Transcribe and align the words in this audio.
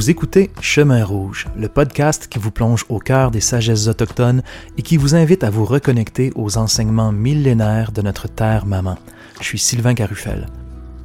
Vous 0.00 0.08
écoutez 0.08 0.48
Chemin 0.62 1.04
Rouge, 1.04 1.46
le 1.58 1.68
podcast 1.68 2.26
qui 2.26 2.38
vous 2.38 2.50
plonge 2.50 2.86
au 2.88 2.98
cœur 2.98 3.30
des 3.30 3.42
sagesses 3.42 3.86
autochtones 3.86 4.42
et 4.78 4.82
qui 4.82 4.96
vous 4.96 5.14
invite 5.14 5.44
à 5.44 5.50
vous 5.50 5.66
reconnecter 5.66 6.32
aux 6.36 6.56
enseignements 6.56 7.12
millénaires 7.12 7.92
de 7.92 8.00
notre 8.00 8.26
terre 8.26 8.64
maman. 8.64 8.96
Je 9.40 9.44
suis 9.44 9.58
Sylvain 9.58 9.92
Carufel. 9.92 10.46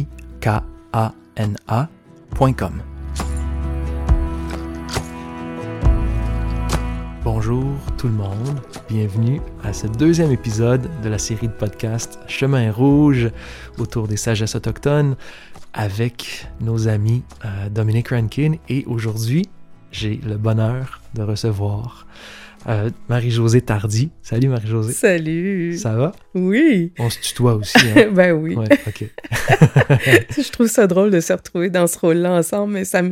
Bonjour 7.23 7.77
tout 7.99 8.09
le 8.09 8.15
monde, 8.15 8.61
bienvenue 8.89 9.41
à 9.63 9.75
ce 9.75 9.87
deuxième 9.87 10.33
épisode 10.33 10.89
de 11.03 11.09
la 11.09 11.19
série 11.19 11.47
de 11.49 11.53
podcasts 11.53 12.19
Chemin 12.27 12.73
Rouge 12.73 13.31
autour 13.79 14.09
des 14.09 14.17
sagesses 14.17 14.57
autochtones 14.57 15.17
avec 15.75 16.49
nos 16.61 16.89
amis 16.89 17.23
euh, 17.45 17.69
Dominique 17.69 18.09
Rankin 18.09 18.55
et 18.69 18.85
aujourd'hui 18.87 19.49
j'ai 19.93 20.17
le 20.17 20.37
bonheur 20.37 21.03
de 21.15 21.23
recevoir 21.23 22.07
euh, 22.69 22.91
Marie-Josée 23.09 23.61
Tardy. 23.61 24.11
Salut 24.23 24.49
Marie-Josée. 24.49 24.93
Salut. 24.93 25.77
Ça 25.77 25.95
va? 25.95 26.13
Oui. 26.35 26.93
On 26.99 27.11
se 27.11 27.19
tutoie 27.21 27.55
aussi. 27.55 27.77
Hein? 27.97 28.09
ben 28.13 28.33
oui. 28.33 28.55
Ouais, 28.55 28.67
ok. 28.87 29.05
je 30.37 30.51
trouve 30.51 30.69
ça 30.69 30.87
drôle 30.87 31.11
de 31.11 31.21
se 31.21 31.33
retrouver 31.33 31.71
dans 31.71 31.87
ce 31.87 31.99
rôle-là 31.99 32.33
ensemble, 32.33 32.75
mais 32.75 32.85
ça, 32.85 33.03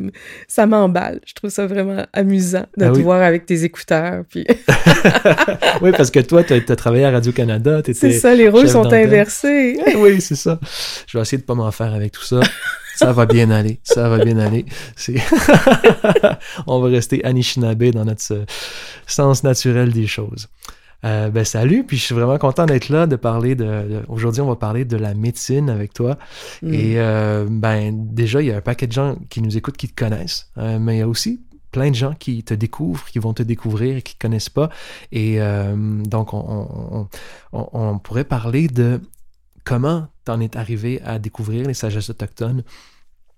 ça 0.47 0.67
m'emballe. 0.67 1.20
Je 1.27 1.34
trouve 1.34 1.51
ça 1.51 1.67
vraiment 1.67 2.07
amusant 2.12 2.67
de 2.77 2.84
Ah 2.84 2.91
te 2.91 2.97
oui. 2.97 3.03
voir 3.03 3.23
avec 3.23 3.47
tes 3.47 3.65
écouteurs. 3.65 4.25
Puis 4.29 4.47
oui, 5.83 5.91
parce 5.97 6.11
que 6.11 6.20
toi, 6.20 6.45
tu 6.45 6.55
as, 6.55 6.77
travaillé 6.77 7.05
à 7.05 7.11
Radio-Canada. 7.11 7.83
c'est 7.92 8.12
ça, 8.12 8.35
les 8.35 8.48
rôles 8.48 8.69
sont 8.69 8.92
inversés. 8.92 9.79
Oui, 9.97 10.20
c'est 10.20 10.37
ça. 10.37 10.61
Je 11.07 11.19
vais 11.19 11.23
essayer 11.23 11.39
de 11.39 11.47
pas 11.47 11.55
m'en 11.55 11.70
faire 11.70 11.92
avec 11.92 12.12
tout 12.12 12.25
ça. 12.25 12.41
Ça 13.01 13.12
va 13.12 13.25
bien 13.27 13.51
aller. 13.51 13.81
Ça 13.83 14.09
va 14.11 14.23
bien 14.23 14.39
aller. 14.39 14.67
C'est... 14.95 15.17
On 16.67 16.81
va 16.81 16.89
rester 16.89 17.25
Anishinaabe 17.25 17.84
dans 17.91 18.05
notre 18.05 18.33
euh, 18.34 18.45
sens 19.07 19.42
naturel 19.42 19.91
des 19.92 20.07
choses. 20.07 20.48
Euh, 21.07 21.31
ben 21.31 21.45
salut, 21.47 21.84
puis 21.84 21.97
je 21.97 22.03
suis 22.05 22.15
vraiment 22.15 22.37
content 22.37 22.67
d'être 22.67 22.91
là, 22.91 23.07
de 23.07 23.17
parler 23.17 23.55
de, 23.55 23.65
de- 23.65 24.03
Aujourd'hui, 24.09 24.42
on 24.42 24.48
va 24.48 24.57
parler 24.57 24.84
de 24.84 24.98
la 24.98 25.15
médecine 25.15 25.70
avec 25.70 25.95
toi. 25.95 26.19
Mm. 26.61 26.75
Et 26.75 26.95
euh, 27.01 27.47
ben 27.48 27.95
déjà, 28.12 28.42
il 28.42 28.48
y 28.48 28.53
a 28.53 28.59
un 28.59 28.61
paquet 28.61 28.87
de 28.87 28.92
gens 28.92 29.17
qui 29.31 29.41
nous 29.41 29.57
écoutent 29.57 29.79
qui 29.79 29.89
te 29.89 29.98
connaissent, 30.05 30.51
Euh, 30.59 30.79
mais 30.79 30.97
il 30.97 30.98
y 30.98 31.03
a 31.03 31.09
aussi 31.09 31.41
plein 31.73 31.89
de 31.89 31.95
gens 31.95 32.12
qui 32.19 32.42
te 32.45 32.53
découvrent, 32.53 33.07
qui 33.07 33.19
vont 33.19 33.33
te 33.33 33.42
découvrir 33.42 33.97
et 33.97 34.03
qui 34.03 34.14
ne 34.17 34.20
connaissent 34.29 34.51
pas. 34.51 34.69
Et 35.12 35.39
donc, 36.05 36.35
on, 36.35 36.39
on- 36.39 37.09
on- 37.59 37.69
on 37.73 37.98
pourrait 37.98 38.25
parler 38.25 38.67
de 38.69 39.01
comment 39.64 40.09
t'en 40.31 40.41
es 40.41 40.56
arrivé 40.56 41.00
à 41.05 41.19
découvrir 41.19 41.67
les 41.67 41.75
sagesses 41.75 42.11
autochtones? 42.11 42.62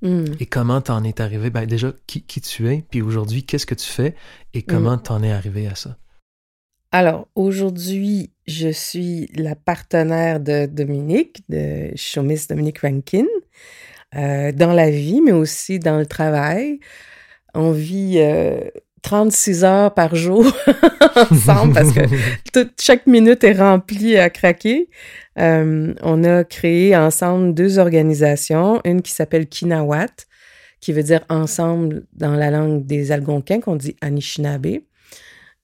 Mm. 0.03 0.25
et 0.41 0.47
comment 0.47 0.81
t'en 0.81 1.05
es 1.05 1.21
arrivé, 1.21 1.51
ben 1.51 1.65
déjà, 1.65 1.93
qui, 2.09 2.23
qui 2.23 2.41
tu 2.41 2.69
es, 2.69 2.85
puis 2.91 3.03
aujourd'hui, 3.03 3.45
qu'est-ce 3.45 3.67
que 3.67 3.75
tu 3.77 3.87
fais? 3.87 4.17
Et 4.53 4.63
comment 4.63 4.99
t'en 4.99 5.23
es 5.23 5.31
arrivé 5.31 5.69
à 5.69 5.77
ça? 5.77 5.97
Alors, 6.91 7.29
aujourd'hui, 7.37 8.33
je 8.49 8.69
suis 8.69 9.31
la 9.35 9.55
partenaire 9.55 10.41
de 10.41 10.67
Dominique, 10.67 11.43
de 11.49 11.93
Chomis 11.95 12.47
Dominique 12.49 12.81
Rankin, 12.81 13.27
euh, 14.17 14.51
dans 14.51 14.73
la 14.73 14.91
vie, 14.91 15.21
mais 15.21 15.31
aussi 15.31 15.79
dans 15.79 15.99
le 15.99 16.07
travail. 16.07 16.81
On 17.55 17.71
vit 17.71 18.17
euh, 18.19 18.61
36 19.03 19.65
heures 19.65 19.95
par 19.95 20.15
jour 20.17 20.45
ensemble 21.31 21.75
parce 21.75 21.93
que 21.93 22.01
toute, 22.53 22.81
chaque 22.81 23.07
minute 23.07 23.45
est 23.45 23.53
remplie 23.53 24.17
à 24.17 24.31
craquer. 24.31 24.89
Euh, 25.39 25.95
on 26.03 26.25
a 26.25 26.45
créé 26.45 26.97
ensemble 26.97 27.55
deux 27.55 27.79
organisations, 27.79 28.81
une 28.85 29.03
qui 29.03 29.13
s'appelle 29.13 29.47
Kinawat, 29.47 30.09
qui 30.81 30.93
veut 30.93 31.03
dire 31.03 31.25
ensemble 31.29 32.05
dans 32.13 32.35
la 32.35 32.51
langue 32.51 32.85
des 32.85 33.13
Algonquins, 33.13 33.61
qu'on 33.61 33.77
dit 33.77 33.97
Anishinaabe, 34.01 34.79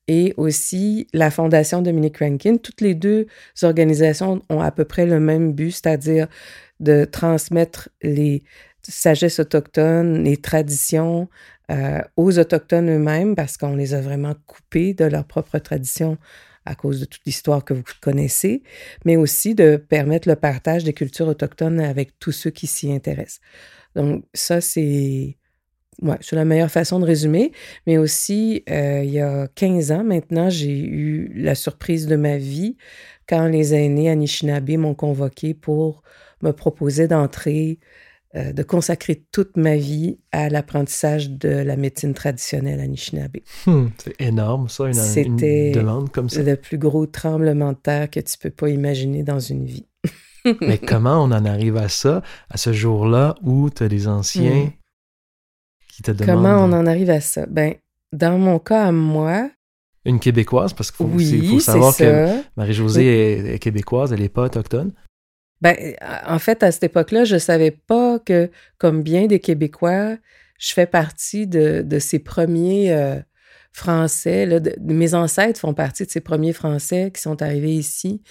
et 0.06 0.32
aussi 0.36 1.06
la 1.12 1.30
Fondation 1.30 1.82
Dominique 1.82 2.18
Rankin. 2.18 2.56
Toutes 2.56 2.80
les 2.80 2.94
deux 2.94 3.26
organisations 3.62 4.42
ont 4.48 4.60
à 4.60 4.70
peu 4.70 4.84
près 4.84 5.04
le 5.04 5.20
même 5.20 5.52
but, 5.52 5.72
c'est-à-dire 5.72 6.28
de 6.80 7.04
transmettre 7.04 7.90
les 8.02 8.42
sagesses 8.82 9.40
autochtones, 9.40 10.24
les 10.24 10.38
traditions 10.38 11.28
euh, 11.70 12.00
aux 12.16 12.38
Autochtones 12.38 12.90
eux-mêmes, 12.90 13.34
parce 13.34 13.56
qu'on 13.56 13.76
les 13.76 13.94
a 13.94 14.00
vraiment 14.00 14.34
coupés 14.46 14.94
de 14.94 15.04
leur 15.04 15.24
propre 15.24 15.58
tradition 15.58 16.18
à 16.64 16.74
cause 16.74 17.00
de 17.00 17.04
toute 17.06 17.24
l'histoire 17.24 17.64
que 17.64 17.72
vous 17.72 17.82
connaissez, 18.00 18.62
mais 19.04 19.16
aussi 19.16 19.54
de 19.54 19.76
permettre 19.76 20.28
le 20.28 20.36
partage 20.36 20.84
des 20.84 20.92
cultures 20.92 21.28
autochtones 21.28 21.80
avec 21.80 22.18
tous 22.18 22.32
ceux 22.32 22.50
qui 22.50 22.66
s'y 22.66 22.92
intéressent. 22.92 23.40
Donc 23.94 24.24
ça, 24.34 24.60
c'est 24.60 25.38
ouais, 26.02 26.16
c'est 26.20 26.36
la 26.36 26.44
meilleure 26.44 26.70
façon 26.70 27.00
de 27.00 27.04
résumer. 27.04 27.52
Mais 27.86 27.98
aussi, 27.98 28.64
euh, 28.70 29.02
il 29.04 29.10
y 29.10 29.20
a 29.20 29.48
15 29.54 29.92
ans 29.92 30.04
maintenant, 30.04 30.50
j'ai 30.50 30.78
eu 30.78 31.32
la 31.34 31.54
surprise 31.54 32.06
de 32.06 32.16
ma 32.16 32.36
vie 32.36 32.76
quand 33.28 33.46
les 33.46 33.74
aînés 33.74 34.10
Anishinaabe 34.10 34.70
m'ont 34.70 34.94
convoqué 34.94 35.54
pour 35.54 36.02
me 36.42 36.52
proposer 36.52 37.08
d'entrer, 37.08 37.78
euh, 38.36 38.52
de 38.52 38.62
consacrer 38.62 39.24
toute 39.32 39.56
ma 39.56 39.76
vie 39.76 40.18
à 40.32 40.50
l'apprentissage 40.50 41.30
de 41.30 41.48
la 41.48 41.76
médecine 41.76 42.12
traditionnelle 42.12 42.78
Anishinaabe. 42.80 43.38
Hmm, 43.66 43.86
c'est 43.96 44.20
énorme, 44.20 44.68
ça, 44.68 44.84
une, 44.84 44.90
une 44.90 44.94
C'était 44.94 45.70
demande 45.72 46.10
comme 46.10 46.28
ça. 46.28 46.42
Le 46.42 46.56
plus 46.56 46.76
gros 46.76 47.06
tremblement 47.06 47.72
de 47.72 47.78
terre 47.78 48.10
que 48.10 48.20
tu 48.20 48.36
peux 48.36 48.50
pas 48.50 48.68
imaginer 48.68 49.22
dans 49.22 49.40
une 49.40 49.64
vie. 49.64 49.86
Mais 50.60 50.76
comment 50.78 51.22
on 51.24 51.32
en 51.32 51.44
arrive 51.46 51.76
à 51.78 51.88
ça, 51.88 52.22
à 52.50 52.58
ce 52.58 52.72
jour-là 52.72 53.34
où 53.42 53.70
tu 53.70 53.82
as 53.82 53.88
des 53.88 54.08
anciens 54.08 54.66
Hmm. 54.66 54.70
qui 55.88 56.02
te 56.02 56.10
demandent... 56.10 56.36
Comment 56.36 56.64
on 56.64 56.72
en 56.72 56.86
arrive 56.86 57.10
à 57.10 57.20
ça? 57.20 57.46
Ben, 57.46 57.74
dans 58.12 58.38
mon 58.38 58.58
cas 58.58 58.84
à 58.86 58.92
moi, 58.92 59.50
Une 60.04 60.20
Québécoise, 60.20 60.72
parce 60.74 60.90
qu'il 60.90 61.06
faut, 61.06 61.12
oui, 61.12 61.60
savoir 61.60 61.96
que. 61.96 62.42
Marie-Josée 62.56 63.06
est, 63.06 63.54
est 63.54 63.58
québécoise, 63.58 64.12
elle 64.12 64.20
n'est 64.20 64.28
pas 64.28 64.44
autochtone. 64.44 64.92
Ben, 65.60 65.74
en 66.26 66.38
fait, 66.38 66.62
à 66.62 66.70
cette 66.70 66.84
époque-là, 66.84 67.24
je 67.24 67.36
savais 67.36 67.70
pas 67.72 68.18
que, 68.20 68.50
comme 68.78 69.02
bien 69.02 69.26
des 69.26 69.40
Québécois, 69.40 70.16
je 70.58 70.72
fais 70.72 70.86
partie 70.86 71.46
de, 71.46 71.82
de 71.82 71.98
ces 71.98 72.18
premiers 72.20 72.92
euh, 72.92 73.16
Français. 73.72 74.46
Là, 74.46 74.60
de- 74.60 74.74
mes 74.80 75.14
ancêtres 75.14 75.60
font 75.60 75.74
partie 75.74 76.04
de 76.06 76.10
ces 76.10 76.20
premiers 76.20 76.52
Français 76.52 77.10
qui 77.14 77.20
sont 77.20 77.42
arrivés 77.42 77.74
ici 77.74 78.22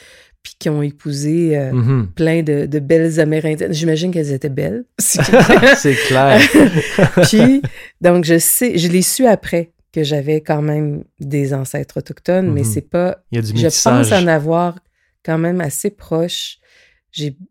puis 0.43 0.53
qui 0.59 0.69
ont 0.69 0.81
épousé 0.81 1.57
euh, 1.57 1.71
Mhm. 1.73 2.07
plein 2.15 2.41
de, 2.43 2.65
de 2.65 2.79
belles 2.79 3.19
Amérindiennes. 3.19 3.73
J'imagine 3.73 4.11
qu'elles 4.11 4.31
étaient 4.31 4.47
belles. 4.49 4.85
c'est 4.97 5.93
clair. 6.07 6.39
puis, 7.27 7.61
donc, 8.01 8.23
je 8.23 8.37
sais, 8.37 8.77
je 8.77 8.87
l'ai 8.87 9.01
su 9.01 9.25
après 9.25 9.71
que 9.93 10.03
j'avais 10.03 10.41
quand 10.41 10.61
même 10.61 11.03
des 11.19 11.53
ancêtres 11.53 11.97
autochtones, 11.97 12.51
mais 12.53 12.61
Mhm. 12.61 12.65
c'est 12.71 12.89
pas 12.89 13.17
Il 13.31 13.35
y 13.35 13.39
a 13.39 13.41
du 13.41 13.57
je 13.57 13.83
pense 13.83 14.11
en 14.11 14.27
avoir 14.27 14.79
quand 15.25 15.37
même 15.37 15.59
assez 15.59 15.89
proche. 15.89 16.57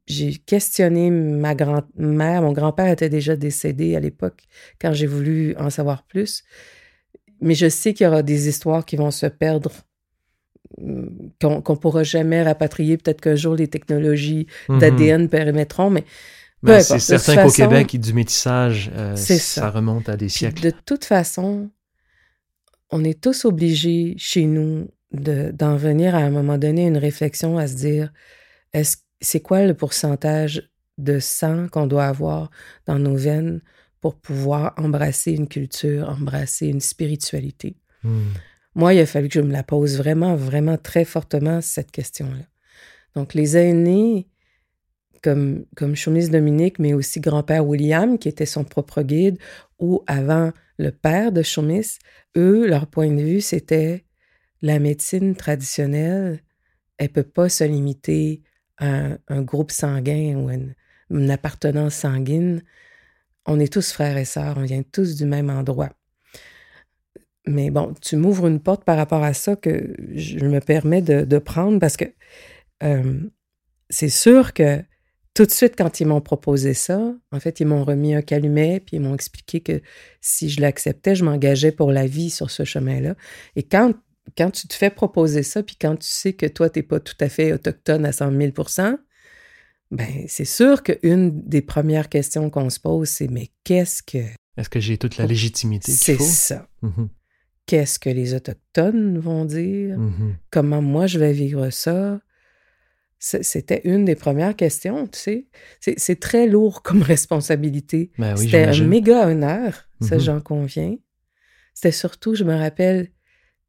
J'ai 0.07 0.33
questionné 0.47 1.11
ma 1.11 1.55
grand-mère. 1.55 2.43
Mon 2.43 2.53
grand-père 2.53 2.87
était 2.89 3.09
déjà 3.09 3.35
décédé 3.35 3.97
à 3.97 4.01
l'époque 4.01 4.45
quand 4.81 4.93
j'ai 4.93 5.07
voulu 5.07 5.57
en 5.59 5.71
savoir 5.71 6.05
plus. 6.05 6.45
Mais 7.41 7.55
je 7.55 7.69
sais 7.69 7.93
qu'il 7.93 8.05
y 8.05 8.09
aura 8.09 8.23
des 8.23 8.49
histoires 8.49 8.85
qui 8.85 8.97
vont 8.97 9.11
se 9.11 9.27
perdre, 9.27 9.73
hum, 10.79 11.33
qu'on 11.41 11.61
qu'on 11.63 11.77
pourra 11.77 12.03
jamais 12.05 12.43
rapatrier. 12.43 12.97
Peut-être 12.97 13.21
qu'un 13.21 13.35
jour, 13.35 13.55
les 13.57 13.69
technologies 13.69 14.47
Mhm. 14.69 14.79
d'ADN 14.79 15.29
permettront, 15.29 15.91
mais 15.91 16.05
importe. 16.63 16.83
c'est 16.83 16.99
certain 17.19 17.43
qu'au 17.45 17.51
Québec, 17.53 17.93
il 17.93 17.97
y 17.97 18.01
a 18.01 18.07
du 18.07 18.13
métissage, 18.15 18.91
euh, 18.95 19.15
C'est 19.17 19.39
ça. 19.39 19.63
ça. 19.63 19.71
remonte 19.71 20.09
à 20.09 20.17
des 20.17 20.27
Puis 20.27 20.35
siècles. 20.35 20.63
de 20.63 20.73
toute 20.85 21.05
façon, 21.05 21.71
on 22.91 23.03
est 23.05 23.21
tous 23.21 23.45
obligés 23.45 24.15
chez 24.17 24.45
nous 24.47 24.89
de- 25.13 25.51
d'en 25.51 25.77
venir 25.77 26.15
à 26.15 26.19
un 26.19 26.31
moment 26.31 26.57
donné 26.59 26.87
une 26.87 26.99
réflexion 26.99 27.59
à 27.59 27.67
se 27.67 27.75
dire 27.75 28.13
est-ce 28.73 28.97
c'est 29.21 29.41
quoi 29.41 29.65
le 29.65 29.75
pourcentage 29.75 30.71
de 30.99 31.19
sang 31.19 31.69
qu'on 31.69 31.87
doit 31.87 32.07
avoir 32.07 32.51
dans 32.87 32.99
nos 32.99 33.17
veines 33.17 33.61
pour 34.01 34.17
pouvoir 34.17 34.75
embrasser 34.77 35.33
une 35.33 35.49
culture, 35.49 36.09
embrasser 36.09 36.69
une 36.69 36.81
spiritualité? 36.81 37.77
Hmm. 38.03 38.33
Moi, 38.75 38.95
il 38.95 39.01
a 39.01 39.07
fallu 39.07 39.29
que 39.29 39.35
je 39.35 39.41
me 39.41 39.53
la 39.53 39.63
pose 39.63 39.97
vraiment, 39.97 40.37
vraiment 40.37 40.77
très 40.77 41.05
fortement, 41.05 41.61
cette 41.61 41.91
question-là. 41.91 42.45
Donc, 43.15 43.33
les 43.33 43.57
aînés, 43.57 44.29
comme, 45.23 45.65
comme 45.77 45.95
Dominique, 46.31 46.79
mais 46.79 46.93
aussi 46.93 47.21
grand-père 47.21 47.67
William, 47.67 48.19
qui 48.19 48.29
était 48.29 48.47
son 48.47 48.65
propre 48.65 49.03
guide, 49.03 49.39
ou 49.79 50.03
avant 50.07 50.53
le 50.79 50.91
père 50.91 51.33
de 51.33 51.43
Chaumis, 51.43 51.99
eux, 52.37 52.67
leur 52.67 52.87
point 52.87 53.11
de 53.11 53.23
vue, 53.23 53.41
c'était 53.41 54.05
la 54.61 54.79
médecine 54.79 55.35
traditionnelle, 55.35 56.43
elle 56.99 57.09
peut 57.09 57.23
pas 57.23 57.49
se 57.49 57.65
limiter 57.65 58.43
un, 58.79 59.19
groupe 59.43 59.71
sanguin 59.71 60.37
ou 60.37 60.51
une, 60.51 61.31
appartenance 61.31 61.95
sanguine. 61.95 62.63
On 63.47 63.61
est 63.61 63.73
tous 63.73 63.93
frères 63.93 64.17
et 64.17 64.25
sœurs, 64.25 64.57
on 64.59 64.63
vient 64.63 64.83
tous 64.83 65.17
du 65.17 65.25
même 65.25 65.51
endroit. 65.51 65.91
Mais 67.47 67.71
bon, 67.71 67.95
tu 68.01 68.17
m'ouvres 68.17 68.49
une 68.49 68.61
porte 68.61 68.85
par 68.85 68.97
rapport 68.97 69.23
à 69.23 69.33
ça 69.33 69.55
que 69.55 69.95
je 70.15 70.45
me 70.45 70.59
permets 70.61 71.03
de, 71.03 71.39
prendre 71.39 71.79
parce 71.79 71.97
que 71.97 72.07
euh, 72.83 73.21
c'est 73.89 74.09
sûr 74.09 74.53
que 74.53 74.83
tout 75.37 75.45
de 75.45 75.51
suite, 75.51 75.75
quand 75.77 76.01
ils 76.01 76.07
m'ont 76.07 76.23
proposé 76.23 76.73
ça, 76.73 77.15
en 77.31 77.41
fait, 77.41 77.61
ils 77.61 77.67
m'ont 77.67 77.85
remis 77.85 78.15
un 78.15 78.23
calumet, 78.23 78.81
puis 78.81 78.97
ils 78.97 79.01
m'ont 79.01 79.15
expliqué 79.15 79.61
que 79.61 79.83
si 80.23 80.49
je 80.49 80.63
l'acceptais, 80.63 81.15
je 81.15 81.25
m'engageais 81.25 81.73
pour 81.73 81.93
la 81.93 82.07
vie 82.07 82.31
sur 82.31 82.51
ce 82.51 82.65
chemin-là. 82.65 83.17
Et 83.55 83.63
quand, 83.63 83.93
quand 84.37 84.51
tu 84.51 84.69
te 84.69 84.75
fais 84.75 84.91
proposer 84.91 85.43
ça, 85.43 85.63
puis 85.63 85.77
quand 85.81 85.97
tu 85.97 86.09
sais 86.09 86.33
que 86.33 86.47
toi, 86.47 86.71
tu 86.71 86.79
n'es 86.79 86.83
pas 86.83 87.01
tout 87.01 87.17
à 87.21 87.29
fait 87.29 87.53
autochtone 87.53 88.05
à 88.07 88.13
100 88.13 88.33
000% 88.33 88.99
ben 89.91 90.25
c'est 90.27 90.45
sûr 90.45 90.83
qu'une 90.83 91.43
des 91.43 91.63
premières 91.63 92.09
questions 92.09 92.51
qu'on 92.51 92.71
se 92.71 92.81
pose, 92.81 93.09
c'est 93.09 93.29
mais 93.29 93.51
qu'est-ce 93.65 94.03
que... 94.03 94.19
Est-ce 94.57 94.69
que 94.69 94.81
j'ai 94.81 94.99
toute 94.99 95.17
la 95.17 95.27
légitimité 95.27 95.93
qu'il 95.93 96.17
faut? 96.17 96.25
C'est 96.25 96.55
ça. 96.55 96.69
Mm-hmm. 96.83 97.09
Qu'est-ce 97.67 97.99
que 97.99 98.11
les 98.11 98.35
Autochtones 98.35 99.19
vont 99.19 99.45
dire? 99.45 99.99
Mm-hmm. 99.99 100.35
Comment 100.51 100.83
moi 100.83 101.07
je 101.07 101.19
vais 101.19 101.33
vivre 101.33 101.71
ça? 101.71 102.21
C'était 103.19 103.81
une 103.85 104.05
des 104.05 104.15
premières 104.15 104.55
questions, 104.55 105.07
tu 105.07 105.19
sais. 105.19 105.47
C'est 105.97 106.21
très 106.21 106.47
lourd 106.47 106.83
comme 106.83 107.03
responsabilité. 107.03 108.13
Ben 108.19 108.37
C'était 108.37 108.65
un 108.65 108.85
méga 108.85 109.27
honneur, 109.27 109.89
ça 110.01 110.17
mm-hmm. 110.17 110.21
j'en 110.21 110.41
conviens. 110.41 110.97
C'était 111.75 111.93
surtout, 111.93 112.35
je 112.35 112.45
me 112.45 112.55
rappelle, 112.55 113.11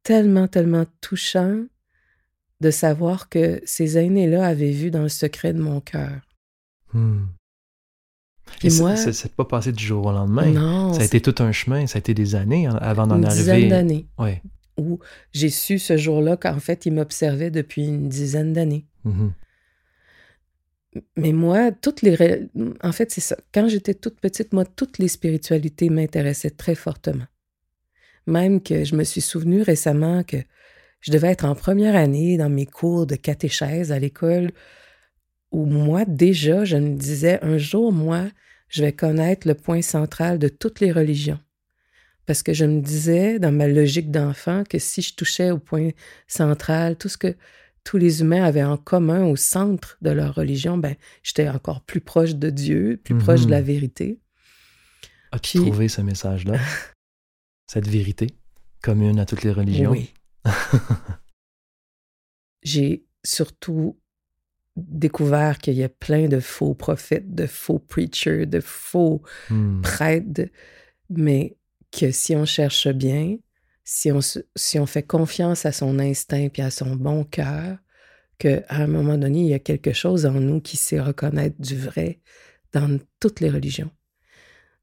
tellement, 0.02 0.48
tellement 0.48 0.86
touchant 1.00 1.64
de 2.60 2.70
savoir 2.70 3.28
que 3.28 3.60
ces 3.64 3.98
aînés-là 3.98 4.44
avaient 4.46 4.72
vu 4.72 4.90
dans 4.90 5.02
le 5.02 5.08
secret 5.08 5.52
de 5.52 5.60
mon 5.60 5.80
cœur. 5.80 6.20
Hmm. 6.92 7.26
Et, 8.64 8.70
moi, 8.70 8.96
ça 8.96 9.12
s'est 9.12 9.28
pas 9.28 9.44
passé 9.44 9.72
du 9.72 9.84
jour 9.84 10.06
au 10.06 10.12
lendemain. 10.12 10.46
Non. 10.46 10.94
Ça 10.94 11.02
a 11.02 11.04
été 11.04 11.20
tout 11.20 11.34
un 11.38 11.52
chemin, 11.52 11.86
ça 11.86 11.98
a 11.98 12.00
été 12.00 12.14
des 12.14 12.34
années 12.34 12.66
avant 12.66 13.06
d'en 13.06 13.22
arriver. 13.22 13.26
Une 13.26 13.36
dizaine 13.36 13.68
d'années. 13.68 14.06
Ouais. 14.18 14.42
Où 14.78 14.98
j'ai 15.32 15.50
su 15.50 15.78
ce 15.78 15.96
jour-là 15.96 16.36
qu'en 16.36 16.58
fait, 16.58 16.86
il 16.86 16.94
m'observait 16.94 17.50
depuis 17.50 17.86
une 17.86 18.08
dizaine 18.08 18.52
d'années. 18.52 18.86
Mm-hmm. 19.06 19.30
Mais 21.16 21.32
moi, 21.32 21.72
toutes 21.72 22.02
les. 22.02 22.48
En 22.82 22.92
fait, 22.92 23.10
c'est 23.10 23.20
ça. 23.20 23.36
Quand 23.52 23.68
j'étais 23.68 23.94
toute 23.94 24.18
petite, 24.20 24.52
moi, 24.52 24.64
toutes 24.64 24.98
les 24.98 25.08
spiritualités 25.08 25.90
m'intéressaient 25.90 26.50
très 26.50 26.74
fortement. 26.74 27.26
Même 28.28 28.60
que 28.62 28.84
je 28.84 28.94
me 28.94 29.04
suis 29.04 29.22
souvenu 29.22 29.62
récemment 29.62 30.22
que 30.22 30.36
je 31.00 31.10
devais 31.10 31.28
être 31.28 31.46
en 31.46 31.54
première 31.54 31.96
année 31.96 32.36
dans 32.36 32.50
mes 32.50 32.66
cours 32.66 33.06
de 33.06 33.16
catéchèse 33.16 33.90
à 33.90 33.98
l'école, 33.98 34.50
où 35.50 35.64
moi, 35.64 36.04
déjà, 36.04 36.66
je 36.66 36.76
me 36.76 36.94
disais, 36.94 37.38
un 37.42 37.56
jour, 37.56 37.90
moi, 37.90 38.26
je 38.68 38.82
vais 38.82 38.92
connaître 38.92 39.48
le 39.48 39.54
point 39.54 39.80
central 39.80 40.38
de 40.38 40.48
toutes 40.48 40.80
les 40.80 40.92
religions. 40.92 41.40
Parce 42.26 42.42
que 42.42 42.52
je 42.52 42.66
me 42.66 42.82
disais, 42.82 43.38
dans 43.38 43.50
ma 43.50 43.66
logique 43.66 44.10
d'enfant, 44.10 44.62
que 44.68 44.78
si 44.78 45.00
je 45.00 45.14
touchais 45.14 45.50
au 45.50 45.58
point 45.58 45.92
central, 46.26 46.96
tout 46.96 47.08
ce 47.08 47.16
que 47.16 47.34
tous 47.82 47.96
les 47.96 48.20
humains 48.20 48.44
avaient 48.44 48.62
en 48.62 48.76
commun 48.76 49.24
au 49.24 49.36
centre 49.36 49.96
de 50.02 50.10
leur 50.10 50.34
religion, 50.34 50.76
ben, 50.76 50.96
j'étais 51.22 51.48
encore 51.48 51.80
plus 51.80 52.02
proche 52.02 52.34
de 52.34 52.50
Dieu, 52.50 53.00
plus 53.02 53.16
proche 53.16 53.46
de 53.46 53.50
la 53.50 53.60
mhm. 53.60 53.66
vérité. 53.66 54.20
As-tu 55.32 55.60
trouvé 55.60 55.88
ce 55.88 56.02
message-là? 56.02 56.58
Cette 57.68 57.86
vérité 57.86 58.28
commune 58.82 59.18
à 59.18 59.26
toutes 59.26 59.44
les 59.44 59.52
religions? 59.52 59.90
Oui. 59.90 60.12
J'ai 62.62 63.04
surtout 63.22 64.00
découvert 64.76 65.58
qu'il 65.58 65.74
y 65.74 65.84
a 65.84 65.88
plein 65.88 66.28
de 66.28 66.40
faux 66.40 66.74
prophètes, 66.74 67.34
de 67.34 67.46
faux 67.46 67.78
preachers, 67.78 68.46
de 68.46 68.60
faux 68.60 69.22
hmm. 69.50 69.82
prêtres, 69.82 70.48
mais 71.10 71.56
que 71.92 72.10
si 72.10 72.34
on 72.34 72.44
cherche 72.44 72.88
bien, 72.88 73.36
si 73.84 74.10
on, 74.12 74.20
si 74.20 74.78
on 74.78 74.86
fait 74.86 75.02
confiance 75.02 75.66
à 75.66 75.72
son 75.72 75.98
instinct 75.98 76.48
et 76.54 76.62
à 76.62 76.70
son 76.70 76.96
bon 76.96 77.24
cœur, 77.24 77.78
qu'à 78.38 78.62
un 78.70 78.86
moment 78.86 79.18
donné, 79.18 79.40
il 79.40 79.48
y 79.48 79.54
a 79.54 79.58
quelque 79.58 79.92
chose 79.92 80.26
en 80.26 80.32
nous 80.32 80.60
qui 80.60 80.76
sait 80.76 81.00
reconnaître 81.00 81.60
du 81.60 81.76
vrai 81.76 82.20
dans 82.72 82.98
toutes 83.20 83.40
les 83.40 83.50
religions. 83.50 83.90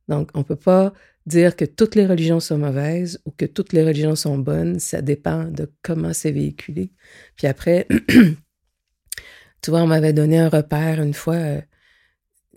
Donc, 0.08 0.30
on 0.34 0.40
ne 0.40 0.44
peut 0.44 0.56
pas 0.56 0.94
dire 1.26 1.56
que 1.56 1.66
toutes 1.66 1.96
les 1.96 2.06
religions 2.06 2.40
sont 2.40 2.58
mauvaises 2.58 3.22
ou 3.26 3.32
que 3.32 3.46
toutes 3.46 3.74
les 3.74 3.84
religions 3.84 4.16
sont 4.16 4.38
bonnes. 4.38 4.80
Ça 4.80 5.02
dépend 5.02 5.46
de 5.46 5.72
comment 5.82 6.14
c'est 6.14 6.32
véhiculé. 6.32 6.92
Puis 7.36 7.48
après, 7.48 7.88
tu 9.62 9.72
vois, 9.72 9.82
on 9.82 9.88
m'avait 9.88 10.14
donné 10.14 10.40
un 10.40 10.50
repère 10.50 11.02
une 11.02 11.14
fois. 11.14 11.36
Euh, 11.36 11.62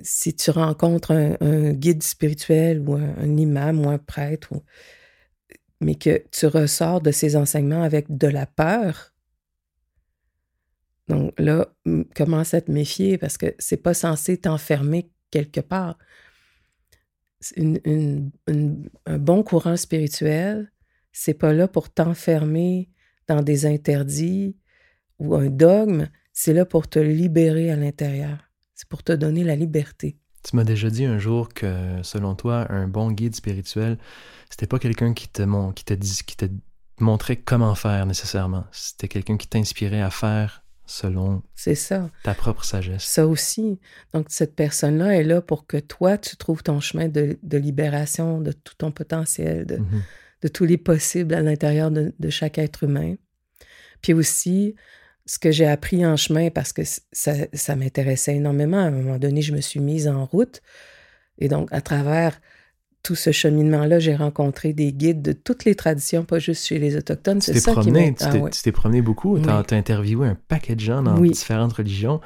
si 0.01 0.35
tu 0.35 0.51
rencontres 0.51 1.13
un, 1.13 1.73
guide 1.73 2.03
spirituel 2.03 2.81
ou 2.87 2.95
un, 2.95 3.37
imam 3.37 3.85
ou 3.85 3.89
un 3.89 3.99
prêtre 3.99 4.55
mais 5.81 5.95
que 5.95 6.25
tu 6.33 6.47
ressors 6.47 7.01
de 7.01 7.13
ces 7.13 7.37
enseignements 7.37 7.83
avec 7.83 8.17
de 8.17 8.27
la 8.27 8.47
peur, 8.47 9.13
donc 11.09 11.33
là, 11.39 11.73
commence 12.15 12.53
à 12.53 12.61
te 12.61 12.71
méfier 12.71 13.17
parce 13.17 13.39
que 13.39 13.55
c'est 13.59 13.77
pas 13.79 13.95
censé 13.95 14.37
t'enfermer 14.37 15.11
quelque 15.31 15.61
part. 15.61 15.97
Un 17.57 19.19
bon 19.19 19.43
courant 19.43 19.77
spirituel, 19.77 20.73
c'est 21.13 21.35
pas 21.35 21.53
là 21.53 21.69
pour 21.69 21.91
t'enfermer 21.91 22.91
dans 23.27 23.43
des 23.43 23.67
interdits 23.67 24.57
ou 25.19 25.35
un 25.35 25.49
dogme, 25.49 26.09
c'est 26.33 26.55
là 26.55 26.65
pour 26.65 26.89
te 26.89 26.99
libérer 26.99 27.71
à 27.71 27.77
l'intérieur. 27.77 28.39
C'est 28.75 28.89
pour 28.89 29.03
te 29.03 29.13
donner 29.13 29.43
la 29.43 29.57
liberté. 29.57 30.19
Tu 30.45 30.55
m'as 30.55 30.65
déjà 30.65 30.89
dit 30.89 31.05
un 31.05 31.19
jour 31.19 31.49
que, 31.49 32.01
selon 32.03 32.35
toi, 32.37 32.71
un 32.71 32.87
bon 32.87 33.11
guide 33.11 33.35
spirituel, 33.35 33.99
c'était 34.49 34.69
pas 34.69 34.79
quelqu'un 34.79 35.13
qui 35.13 35.29
qui, 35.29 35.45
qui 35.75 36.37
te 36.37 36.47
montrait 37.01 37.37
comment 37.37 37.75
faire 37.75 38.07
nécessairement. 38.07 38.65
C'était 38.71 39.09
quelqu'un 39.09 39.37
qui 39.37 39.49
t'inspirait 39.49 40.01
à 40.01 40.11
faire 40.11 40.65
selon 40.89 41.43
c'est 41.55 41.75
ça. 41.75 42.11
ta 42.25 42.35
propre 42.35 42.65
sagesse. 42.65 43.05
Ça 43.05 43.27
aussi. 43.27 43.79
Donc, 44.15 44.27
cette 44.31 44.57
personne-là 44.57 45.17
est 45.17 45.23
là 45.23 45.41
pour 45.41 45.67
que 45.67 45.77
toi, 45.77 46.19
tu 46.19 46.37
trouves 46.37 46.63
ton 46.63 46.81
chemin 46.81 47.09
de, 47.09 47.39
libération 47.53 48.41
de 48.41 48.53
tout 48.53 48.75
ton 48.79 48.91
potentiel, 48.91 49.67
de, 49.67 49.77
mm-hmm. 49.77 50.03
de 50.43 50.49
tous 50.49 50.65
les 50.65 50.79
possibles 50.79 51.35
à 51.35 51.43
l'intérieur 51.43 51.91
de, 51.91 52.15
de, 52.19 52.31
chaque 52.31 52.59
être 52.59 52.85
humain. 52.85 53.15
Puis 54.01 54.15
aussi, 54.15 54.75
ce 55.27 55.39
que 55.39 55.51
j'ai 55.51 55.67
appris 55.67 56.07
en 56.07 56.17
chemin, 56.17 56.49
parce 56.49 56.73
que 56.73 56.83
ça, 57.13 57.35
ça 57.53 57.77
m'intéressait 57.77 58.37
énormément, 58.37 58.79
à 58.79 58.87
un 58.87 58.91
moment 58.91 59.19
donné, 59.19 59.43
je 59.43 59.55
me 59.55 59.61
suis 59.61 59.81
mise 59.81 60.09
en 60.09 60.25
route. 60.25 60.63
Et 61.37 61.49
donc, 61.49 61.69
à 61.71 61.83
travers 61.83 62.41
tout 63.09 63.15
ce 63.15 63.33
cheminement-là, 63.33 64.01
j'ai 64.01 64.15
rencontré 64.15 64.75
des 64.75 64.93
guides 64.93 65.23
de 65.23 65.33
toutes 65.33 65.65
les 65.65 65.75
traditions, 65.75 66.25
pas 66.25 66.39
juste 66.39 66.67
chez 66.67 66.79
les 66.79 66.95
Autochtones. 66.95 67.41
C'est 67.41 67.59
ça 67.59 67.75
qui 67.77 67.91
m'a... 67.91 68.01
Ah 68.21 68.33
tu 68.51 68.63
t'es 68.63 68.71
promené 68.71 69.01
beaucoup, 69.01 69.39
tu 69.39 69.49
as, 69.49 69.65
interviewé 69.71 70.29
un 70.29 70.37
paquet 70.47 70.75
de 70.75 70.81
gens 70.81 71.03
dans 71.03 71.19
différentes 71.19 71.73
religions. 71.73 72.21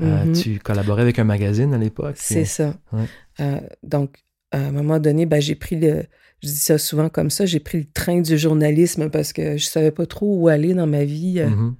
Euh, 0.00 0.24
mm-hmm. 0.24 0.40
tu 0.40 0.58
collaborais 0.60 1.02
avec 1.02 1.18
un 1.18 1.24
magazine 1.24 1.74
à 1.74 1.78
l'époque. 1.78 2.14
C'est 2.14 2.44
ça. 2.44 2.76
Euh, 3.40 3.58
donc, 3.82 4.18
à 4.52 4.58
un 4.58 4.70
moment 4.70 5.00
donné, 5.00 5.26
ben, 5.26 5.42
j'ai 5.42 5.56
pris 5.56 5.74
le... 5.74 6.04
Je 6.44 6.48
dis 6.48 6.54
ça 6.54 6.78
souvent 6.78 7.08
comme 7.08 7.28
ça, 7.28 7.44
j'ai 7.44 7.58
pris 7.58 7.78
le 7.78 7.86
train 7.92 8.20
du 8.20 8.38
journalisme 8.38 9.10
parce 9.10 9.32
que 9.32 9.56
je 9.56 9.64
savais 9.64 9.90
pas 9.90 10.06
trop 10.06 10.36
où 10.36 10.46
aller 10.46 10.74
dans 10.74 10.86
ma 10.86 11.02
vie. 11.02 11.40
Euh, 11.40 11.48
mm-hmm. 11.48 11.74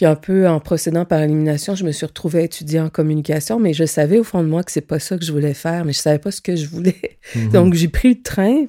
Puis 0.00 0.06
un 0.06 0.16
peu 0.16 0.48
en 0.48 0.60
procédant 0.60 1.04
par 1.04 1.20
élimination, 1.20 1.74
je 1.74 1.84
me 1.84 1.92
suis 1.92 2.06
retrouvée 2.06 2.38
à 2.38 2.42
étudier 2.44 2.80
en 2.80 2.88
communication, 2.88 3.60
mais 3.60 3.74
je 3.74 3.84
savais 3.84 4.18
au 4.18 4.24
fond 4.24 4.42
de 4.42 4.48
moi 4.48 4.64
que 4.64 4.72
c'est 4.72 4.80
pas 4.80 4.98
ça 4.98 5.18
que 5.18 5.26
je 5.26 5.30
voulais 5.30 5.52
faire, 5.52 5.84
mais 5.84 5.92
je 5.92 5.98
savais 5.98 6.18
pas 6.18 6.30
ce 6.30 6.40
que 6.40 6.56
je 6.56 6.66
voulais. 6.66 7.18
Mhm. 7.34 7.50
Donc 7.50 7.74
j'ai 7.74 7.88
pris 7.88 8.14
le 8.14 8.22
train, 8.22 8.64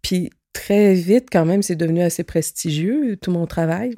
puis 0.00 0.30
très 0.52 0.94
vite 0.94 1.26
quand 1.32 1.44
même, 1.44 1.64
c'est 1.64 1.74
devenu 1.74 2.02
assez 2.02 2.22
prestigieux 2.22 3.16
tout 3.16 3.32
mon 3.32 3.48
travail. 3.48 3.96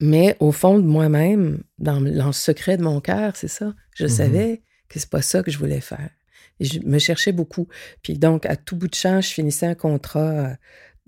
Mais 0.00 0.36
au 0.38 0.52
fond 0.52 0.78
de 0.78 0.86
moi-même, 0.86 1.64
dans, 1.80 1.98
le 1.98 2.30
secret 2.30 2.76
de 2.76 2.84
mon 2.84 3.00
cœur, 3.00 3.34
c'est 3.34 3.48
ça. 3.48 3.74
Je 3.96 4.04
mhm. 4.04 4.10
savais 4.10 4.62
que 4.88 5.00
c'est 5.00 5.10
pas 5.10 5.22
ça 5.22 5.42
que 5.42 5.50
je 5.50 5.58
voulais 5.58 5.80
faire. 5.80 6.10
Et 6.60 6.66
je 6.66 6.78
me 6.84 7.00
cherchais 7.00 7.32
beaucoup. 7.32 7.66
Puis 8.00 8.16
donc, 8.16 8.46
à 8.46 8.54
tout 8.54 8.76
bout 8.76 8.86
de 8.86 8.94
champ, 8.94 9.20
je 9.20 9.30
finissais 9.30 9.66
un 9.66 9.74
contrat 9.74 10.56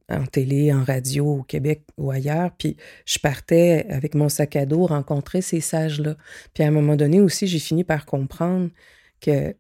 en 0.09 0.25
télé, 0.25 0.73
en 0.73 0.85
radio, 0.85 1.27
au 1.27 1.43
Québec 1.43 1.83
ou 1.97 2.11
ailleurs. 2.11 2.50
Puis 2.57 2.77
je 3.05 3.19
partais 3.19 3.87
avec 3.91 4.15
mon 4.15 4.29
sac 4.29 4.57
à 4.57 4.67
dos 4.67 4.87
rencontrer 4.87 5.43
ces 5.43 5.61
sages-là. 5.61 6.17
Puis 6.55 6.65
à 6.65 6.69
un 6.69 6.71
moment 6.71 6.97
donné 6.97 7.21
aussi, 7.21 7.47
j'ai 7.47 7.59
fini 7.59 7.85
par 7.85 8.07
comprendre 8.07 8.71
que 9.21 9.55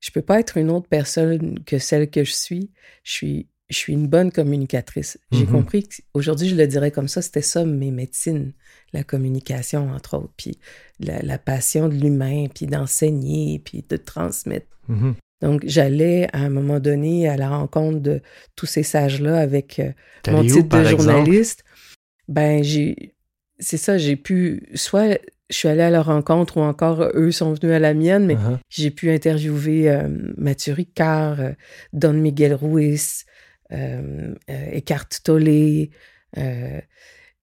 je 0.00 0.10
peux 0.10 0.22
pas 0.22 0.40
être 0.40 0.56
une 0.56 0.70
autre 0.70 0.88
personne 0.88 1.62
que 1.64 1.78
celle 1.78 2.10
que 2.10 2.24
je 2.24 2.32
suis. 2.32 2.70
Je 3.04 3.12
suis, 3.12 3.48
je 3.70 3.76
suis 3.76 3.92
une 3.92 4.08
bonne 4.08 4.32
communicatrice. 4.32 5.18
J'ai 5.30 5.44
mm-hmm. 5.44 5.50
compris 5.50 5.88
qu'aujourd'hui, 5.88 6.48
je 6.48 6.56
le 6.56 6.66
dirais 6.66 6.90
comme 6.90 7.08
ça, 7.08 7.22
c'était 7.22 7.40
ça 7.40 7.64
mes 7.64 7.92
médecines, 7.92 8.52
la 8.92 9.04
communication, 9.04 9.90
entre 9.92 10.18
autres, 10.18 10.34
puis 10.36 10.58
la, 10.98 11.38
passion 11.38 11.88
de 11.88 11.94
l'humain, 11.94 12.46
puis 12.52 12.66
d'enseigner, 12.66 13.60
puis 13.64 13.84
de 13.88 13.96
transmettre. 13.96 14.66
Mm-hmm. 14.90 15.14
Donc, 15.42 15.62
j'allais 15.66 16.28
à 16.32 16.38
un 16.38 16.48
moment 16.48 16.80
donné 16.80 17.28
à 17.28 17.36
la 17.36 17.50
rencontre 17.50 18.00
de 18.00 18.20
tous 18.56 18.66
ces 18.66 18.82
sages-là 18.84 19.38
avec 19.38 19.78
euh, 19.80 19.90
mon 20.30 20.42
titre 20.42 20.78
de 20.78 20.84
journaliste. 20.84 21.64
Ben, 22.28 22.62
j'ai, 22.62 23.14
c'est 23.58 23.76
ça, 23.76 23.98
j'ai 23.98 24.16
pu, 24.16 24.62
soit 24.74 25.18
je 25.50 25.56
suis 25.56 25.68
allée 25.68 25.82
à 25.82 25.90
leur 25.90 26.06
rencontre 26.06 26.56
ou 26.56 26.60
encore 26.60 27.02
eux 27.14 27.30
sont 27.30 27.52
venus 27.52 27.74
à 27.74 27.78
la 27.78 27.92
mienne, 27.92 28.26
mais 28.26 28.34
Uh-huh. 28.34 28.58
j'ai 28.70 28.90
pu 28.90 29.10
interviewer 29.10 29.90
euh, 29.90 30.08
Mathieu 30.38 30.72
Ricard, 30.72 31.40
euh, 31.40 31.50
Don 31.92 32.14
Miguel 32.14 32.54
Ruiz, 32.54 33.24
euh, 33.72 34.34
Eckhart 34.48 35.08
Tolle, 35.22 35.88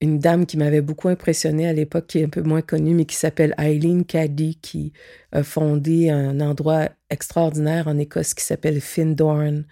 une 0.01 0.19
dame 0.19 0.45
qui 0.45 0.57
m'avait 0.57 0.81
beaucoup 0.81 1.09
impressionnée 1.09 1.67
à 1.67 1.73
l'époque, 1.73 2.07
qui 2.07 2.19
est 2.19 2.23
un 2.23 2.29
peu 2.29 2.41
moins 2.41 2.61
connue, 2.61 2.93
mais 2.93 3.05
qui 3.05 3.15
s'appelle 3.15 3.53
Eileen 3.57 4.05
Caddy, 4.05 4.57
qui 4.61 4.93
a 5.31 5.43
fondé 5.43 6.09
un 6.09 6.39
endroit 6.39 6.89
extraordinaire 7.09 7.87
en 7.87 7.97
Écosse 7.97 8.33
qui 8.33 8.43
s'appelle 8.43 8.79
Findorn. 8.79 9.65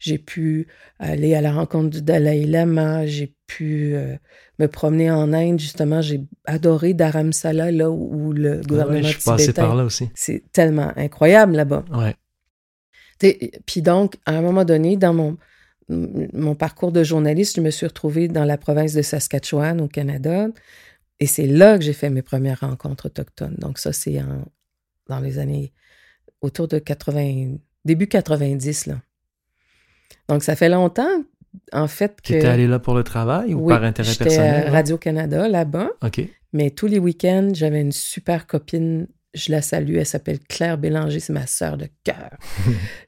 J'ai 0.00 0.18
pu 0.18 0.66
aller 0.98 1.34
à 1.34 1.40
la 1.40 1.52
rencontre 1.52 1.90
du 1.90 2.02
Dalai 2.02 2.44
Lama, 2.46 3.06
j'ai 3.06 3.34
pu 3.46 3.94
euh, 3.94 4.16
me 4.58 4.66
promener 4.66 5.10
en 5.10 5.32
Inde, 5.32 5.58
justement, 5.58 6.02
j'ai 6.02 6.20
adoré 6.44 6.94
Dharamsala, 6.94 7.70
là 7.72 7.90
où, 7.90 8.28
où 8.28 8.32
le 8.32 8.54
Ah 8.54 8.56
ouais, 8.56 8.62
gouvernement 8.66 9.02
je 9.02 9.12
suis 9.12 9.22
passé 9.24 9.52
par 9.52 9.74
là 9.74 9.84
aussi. 9.84 10.08
c'est 10.14 10.42
tellement 10.52 10.92
incroyable 10.96 11.54
là-bas. 11.54 11.84
Ouais. 11.92 12.14
Puis 13.66 13.82
donc, 13.82 14.14
à 14.26 14.32
un 14.36 14.40
moment 14.40 14.64
donné, 14.64 14.96
dans 14.96 15.14
mon, 15.14 15.36
mon 15.88 16.54
parcours 16.54 16.92
de 16.92 17.02
journaliste, 17.02 17.56
je 17.56 17.60
me 17.60 17.70
suis 17.70 17.86
retrouvée 17.86 18.28
dans 18.28 18.44
la 18.44 18.58
province 18.58 18.92
de 18.94 19.02
Saskatchewan, 19.02 19.80
au 19.80 19.88
Canada. 19.88 20.48
Et 21.20 21.26
c'est 21.26 21.46
là 21.46 21.78
que 21.78 21.84
j'ai 21.84 21.92
fait 21.94 22.10
mes 22.10 22.22
premières 22.22 22.60
rencontres 22.60 23.06
autochtones. 23.06 23.56
Donc, 23.58 23.78
ça, 23.78 23.92
c'est 23.92 24.20
dans 25.08 25.20
les 25.20 25.38
années 25.38 25.72
autour 26.40 26.68
de 26.68 26.78
80, 26.78 27.56
début 27.84 28.06
90, 28.06 28.86
là. 28.86 29.00
Donc, 30.28 30.42
ça 30.42 30.54
fait 30.56 30.68
longtemps, 30.68 31.24
en 31.72 31.88
fait, 31.88 32.16
Tu 32.22 32.32
que. 32.34 32.38
étais 32.38 32.46
allé 32.46 32.66
là 32.66 32.78
pour 32.78 32.94
le 32.94 33.02
travail 33.02 33.54
ou 33.54 33.60
Oui, 33.66 33.72
par 33.74 33.82
intérêt 33.82 34.14
personnel? 34.14 34.66
à? 34.68 34.70
Radio-Canada, 34.70 35.48
là-bas. 35.48 35.90
OK. 36.04 36.20
Mais 36.52 36.70
tous 36.70 36.86
les 36.86 36.98
week-ends, 36.98 37.50
j'avais 37.54 37.80
une 37.80 37.92
super 37.92 38.46
copine. 38.46 39.06
Je 39.34 39.50
la 39.52 39.60
salue. 39.62 39.96
Elle 39.96 40.06
s'appelle 40.06 40.38
Claire 40.40 40.78
Bélanger. 40.78 41.20
C'est 41.20 41.32
ma 41.32 41.46
sœur 41.46 41.76
de 41.76 41.88
cœur. 42.04 42.36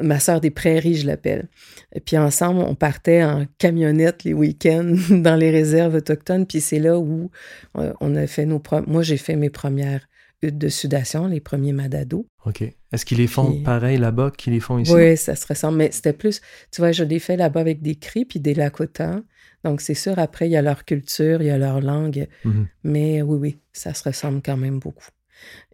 ma 0.00 0.18
sœur 0.20 0.40
des 0.40 0.50
prairies, 0.50 0.96
je 0.96 1.06
l'appelle. 1.06 1.48
Et 1.94 2.00
puis 2.00 2.16
ensemble, 2.18 2.60
on 2.60 2.74
partait 2.74 3.22
en 3.22 3.46
camionnette 3.58 4.24
les 4.24 4.32
week-ends 4.32 4.94
dans 5.10 5.36
les 5.36 5.50
réserves 5.50 5.94
autochtones. 5.94 6.46
Puis 6.46 6.60
c'est 6.60 6.78
là 6.78 6.98
où 6.98 7.30
euh, 7.78 7.92
on 8.00 8.14
a 8.16 8.26
fait 8.26 8.46
nos... 8.46 8.62
Moi, 8.86 9.02
j'ai 9.02 9.16
fait 9.16 9.36
mes 9.36 9.50
premières 9.50 10.06
huttes 10.42 10.58
de 10.58 10.68
sudation, 10.68 11.26
les 11.26 11.40
premiers 11.40 11.72
madados. 11.72 12.26
OK. 12.46 12.62
Est-ce 12.92 13.04
qu'ils 13.04 13.18
les 13.18 13.26
font 13.26 13.52
Puis- 13.52 13.62
pareil 13.62 13.98
là-bas 13.98 14.32
qu'ils 14.36 14.52
les 14.54 14.60
font 14.60 14.78
ici? 14.78 14.92
Oui, 14.92 15.16
ça 15.16 15.36
se 15.36 15.46
ressemble. 15.46 15.78
Mais 15.78 15.90
c'était 15.92 16.12
plus, 16.14 16.40
tu 16.72 16.80
vois, 16.80 16.92
je 16.92 17.04
l'ai 17.04 17.18
fait 17.18 17.36
là-bas 17.36 17.60
avec 17.60 17.82
des 17.82 17.94
cris 17.96 18.24
puis 18.24 18.40
des 18.40 18.54
Lakota. 18.54 19.20
Donc, 19.64 19.82
c'est 19.82 19.94
sûr, 19.94 20.18
après, 20.18 20.48
il 20.48 20.52
y 20.52 20.56
a 20.56 20.62
leur 20.62 20.86
culture, 20.86 21.42
il 21.42 21.48
y 21.48 21.50
a 21.50 21.58
leur 21.58 21.82
langue. 21.82 22.26
Mhm. 22.46 22.66
Mais 22.84 23.20
oui, 23.20 23.36
oui, 23.38 23.58
ça 23.74 23.92
se 23.92 24.02
ressemble 24.04 24.40
quand 24.42 24.56
même 24.56 24.78
beaucoup. 24.78 25.04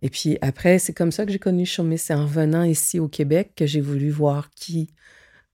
Et 0.02 0.11
puis 0.11 0.38
après, 0.40 0.78
c'est 0.78 0.92
comme 0.92 1.12
ça 1.12 1.25
que 1.26 1.32
j'ai 1.32 1.38
connu 1.38 1.66
Chomis. 1.66 1.99
C'est 1.99 2.14
en 2.14 2.26
venant 2.26 2.64
ici 2.64 2.99
au 2.99 3.08
Québec 3.08 3.52
que 3.56 3.66
j'ai 3.66 3.80
voulu 3.80 4.11
voir 4.11 4.50
qui 4.50 4.90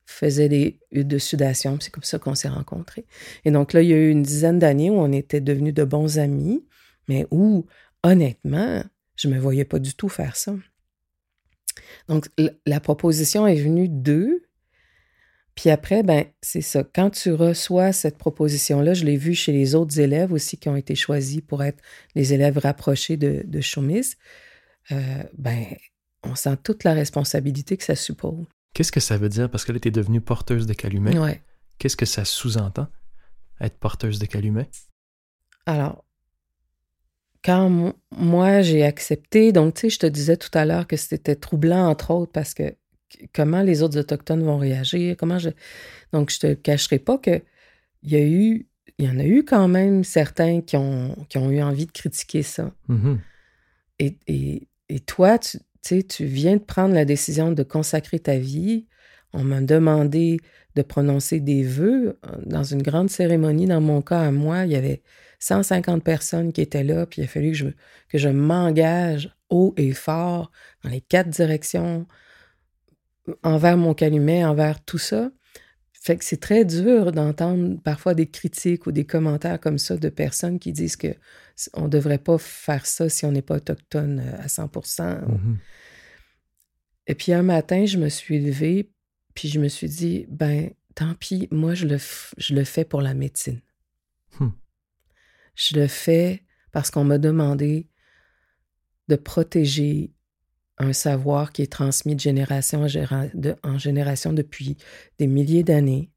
faisait 0.05 0.49
des 0.49 0.81
huttes 0.91 1.09
de 1.09 1.19
sudation. 1.19 1.79
C'est 1.81 1.91
comme 1.91 2.03
ça 2.03 2.19
qu'on 2.19 2.35
s'est 2.35 2.49
rencontrés. 2.49 3.07
Et 3.45 3.51
donc 3.51 3.73
là, 3.73 3.83
il 3.83 3.89
y 3.89 3.93
a 3.93 3.97
eu 3.97 4.11
une 4.11 4.23
dizaine 4.23 4.59
d'années 4.59 4.91
où 4.91 4.95
on 4.95 5.13
était 5.13 5.41
devenus 5.41 5.75
de 5.75 5.85
bons 5.85 6.19
amis, 6.19 6.65
mais 7.09 7.27
où, 7.31 7.67
honnêtement, 8.03 8.85
je 9.17 9.29
me 9.29 9.39
voyais 9.39 9.65
pas 9.65 9.79
du 9.79 9.95
tout 9.95 10.09
faire 10.09 10.37
ça. 10.37 10.55
Donc, 12.09 12.29
la 12.67 12.81
proposition 12.81 13.47
est 13.47 13.61
venue 13.61 13.89
d'eux. 13.89 14.43
Puis 15.55 15.69
après, 15.71 16.03
ben, 16.03 16.25
c'est 16.41 16.63
ça. 16.63 16.83
Quand 16.83 17.11
tu 17.11 17.33
reçois 17.33 17.93
cette 17.93 18.17
proposition-là, 18.17 18.95
je 18.95 19.05
l'ai 19.05 19.17
vu 19.17 19.35
chez 19.35 19.53
les 19.53 19.75
autres 19.75 20.01
élèves 20.01 20.33
aussi 20.33 20.57
qui 20.57 20.69
ont 20.69 20.77
été 20.77 20.95
choisis 20.95 21.41
pour 21.43 21.63
être 21.63 21.83
les 22.15 22.33
élèves 22.33 22.59
rapprochés 22.59 23.17
de, 23.17 23.43
de 23.45 23.61
euh, 24.91 25.23
ben, 25.37 25.65
on 26.23 26.35
sent 26.35 26.57
toute 26.63 26.85
la 26.85 26.95
responsabilité 26.95 27.77
que 27.77 27.85
ça 27.85 27.97
suppose. 27.97 28.47
Qu'est-ce 28.75 28.93
que 28.93 29.01
ça 29.01 29.19
veut 29.19 29.29
dire? 29.29 29.51
Parce 29.51 29.65
que 29.65 29.73
là, 29.73 29.79
tu 29.79 29.89
es 29.89 29.91
devenue 29.91 30.21
porteuse 30.21 30.67
de 30.67 30.73
calumet. 30.73 31.19
Ouais. 31.19 31.43
Qu'est-ce 31.79 31.97
que 31.97 32.07
ça 32.07 32.25
sous-entend, 32.25 32.89
être 33.61 33.77
porteuse 33.79 34.19
de 34.19 34.27
calumet? 34.27 34.69
Alors, 35.67 36.05
quand 37.45 37.69
mo- 37.69 37.95
moi 38.17 38.63
j'ai 38.63 38.85
accepté, 38.85 39.53
donc 39.53 39.75
tu 39.75 39.81
sais, 39.83 39.91
je 39.91 39.99
te 39.99 40.07
disais 40.07 40.37
tout 40.37 40.51
à 40.55 40.65
l'heure 40.65 40.87
que 40.87 40.97
c'était 40.97 41.37
troublant, 41.37 41.89
entre 41.89 42.13
autres, 42.13 42.33
parce 42.33 42.55
que- 42.55 42.75
comment 43.35 43.63
les 43.63 43.83
autres 43.83 43.99
Autochtones 43.99 44.43
vont 44.43 44.59
réagir, 44.59 45.17
comment 45.19 45.39
je. 45.39 45.51
Donc, 46.13 46.31
je 46.31 46.39
te 46.39 46.55
cacherai 46.55 46.99
pas 46.99 47.19
que 47.19 47.41
il 48.03 48.11
y 48.11 48.17
a 48.17 48.25
eu, 48.25 48.67
il 48.99 49.07
y 49.07 49.09
en 49.09 49.19
a 49.19 49.25
eu 49.25 49.45
quand 49.45 49.69
même 49.69 50.05
certains 50.05 50.61
qui 50.61 50.77
ont, 50.77 51.15
qui 51.29 51.39
ont 51.39 51.51
eu 51.51 51.63
envie 51.63 51.87
de 51.87 51.93
critiquer 51.93 52.43
ça. 52.43 52.75
Mhm. 52.89 53.21
Et, 53.99 54.17
et, 54.27 54.69
et 54.89 55.01
toi, 55.01 55.39
tu, 55.39 56.03
viens 56.21 56.57
de 56.57 56.63
prendre 56.63 56.95
la 56.95 57.05
décision 57.05 57.53
de 57.53 57.63
consacrer 57.63 58.19
ta 58.19 58.37
vie. 58.37 58.87
On 59.33 59.45
m'a 59.45 59.61
demandé 59.61 60.39
de 60.75 60.83
prononcer 60.83 61.41
des 61.41 61.63
vœux 61.63 62.19
dans 62.45 62.63
une 62.63 62.83
grande 62.83 63.11
cérémonie. 63.11 63.67
Dans 63.67 63.81
mon 63.81 64.03
cas, 64.03 64.21
à 64.21 64.31
moi, 64.31 64.65
il 64.65 64.73
y 64.73 64.77
avait 64.77 65.03
150 65.39 66.05
personnes 66.05 66.53
qui 66.53 66.61
étaient 66.61 66.85
là, 66.85 67.07
puis 67.07 67.23
il 67.23 67.25
a 67.25 67.29
fallu 67.29 67.53
que 67.53 67.57
je, 67.57 67.67
que 68.09 68.19
je 68.19 68.29
m'engage 68.29 69.35
haut 69.51 69.75
et 69.77 69.93
fort 69.93 70.51
dans 70.85 70.91
les 70.91 71.01
quatre 71.01 71.29
directions, 71.29 72.07
envers 73.43 73.77
mon 73.77 73.95
calumet, 73.95 74.45
envers 74.45 74.85
tout 74.85 74.99
ça. 74.99 75.31
Fait 75.93 76.17
que 76.17 76.25
c'est 76.25 76.41
très 76.41 76.65
dur 76.65 77.13
d'entendre 77.13 77.81
parfois 77.83 78.15
des 78.15 78.27
critiques 78.27 78.87
ou 78.87 78.93
des 78.93 79.05
commentaires 79.05 79.61
comme 79.61 79.79
ça 79.79 79.97
de 79.97 80.09
personnes 80.09 80.59
qui 80.59 80.73
disent 80.73 80.97
que 80.97 81.15
on 81.75 81.87
devrait 81.87 82.19
pas 82.19 82.39
faire 82.39 82.87
ça 82.87 83.09
si 83.09 83.25
on 83.25 83.31
n'est 83.31 83.43
pas 83.43 83.57
autochtone 83.57 84.21
euh, 84.21 84.43
à 84.43 84.47
100%. 84.47 85.21
Mhm. 85.27 85.59
Et 87.07 87.15
puis 87.15 87.33
un 87.33 87.43
matin, 87.43 87.85
je 87.87 87.99
me 87.99 88.09
suis 88.09 88.41
levée, 88.41 88.91
puis 89.35 89.49
je 89.49 89.61
me 89.61 89.69
suis 89.69 89.89
dit, 89.89 90.27
ben, 90.29 90.71
tant 90.95 91.15
pis, 91.15 91.49
moi, 91.51 91.75
je 91.75 91.87
le, 91.87 91.99
je 92.37 92.55
le 92.55 92.65
fais 92.65 92.85
pour 92.85 93.03
la 93.03 93.15
médecine. 93.15 93.61
Hmm. 94.39 94.51
Je 95.55 95.79
le 95.79 95.87
fais 95.87 96.45
parce 96.71 96.91
qu'on 96.91 97.05
m'a 97.05 97.19
demandé 97.19 97.89
de 99.09 99.17
protéger 99.17 100.13
un 100.79 100.93
savoir 100.93 101.53
qui 101.53 101.63
est 101.63 101.73
transmis 101.73 102.15
de 102.15 102.21
génération 102.21 102.83
en, 102.83 102.87
géra- 102.87 103.31
de- 103.35 103.57
en 103.63 103.79
génération 103.79 104.33
depuis 104.33 104.77
des 105.19 105.27
milliers 105.27 105.63
d'années. 105.63 106.11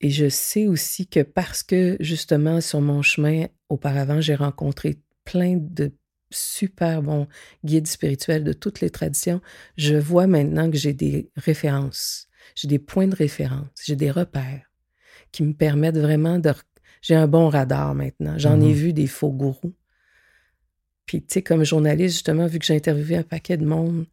Et 0.00 0.10
je 0.10 0.28
sais 0.28 0.66
aussi 0.66 1.06
que 1.06 1.20
parce 1.20 1.62
que 1.62 1.96
justement 2.00 2.60
sur 2.60 2.80
mon 2.80 3.02
chemin 3.02 3.46
auparavant, 3.68 4.20
j'ai 4.20 4.34
rencontré 4.34 5.00
plein 5.24 5.56
de 5.58 5.92
super 6.30 7.02
bons 7.02 7.26
guides 7.64 7.88
spirituels 7.88 8.44
de 8.44 8.52
toutes 8.52 8.80
les 8.80 8.90
traditions, 8.90 9.40
je 9.76 9.96
vois 9.96 10.26
maintenant 10.26 10.70
que 10.70 10.76
j'ai 10.76 10.94
des 10.94 11.30
références, 11.36 12.28
j'ai 12.54 12.68
des 12.68 12.78
points 12.78 13.08
de 13.08 13.16
référence, 13.16 13.68
j'ai 13.84 13.96
des 13.96 14.10
repères 14.10 14.70
qui 15.32 15.42
me 15.42 15.52
permettent 15.52 15.98
vraiment 15.98 16.38
de... 16.38 16.52
J'ai 17.02 17.14
un 17.14 17.26
bon 17.26 17.48
radar 17.48 17.94
maintenant. 17.94 18.34
J'en 18.38 18.60
ai 18.60 18.68
Mhm. 18.68 18.72
vu 18.74 18.92
des 18.92 19.06
faux 19.06 19.32
gourous. 19.32 19.74
Puis, 21.10 21.22
tu 21.22 21.26
sais, 21.34 21.42
comme 21.42 21.64
journaliste, 21.64 22.14
justement, 22.14 22.46
vu 22.46 22.60
que 22.60 22.64
j'ai 22.64 22.76
interviewé 22.76 23.16
un 23.16 23.24
paquet 23.24 23.56
de 23.56 23.66
monde, 23.66 24.06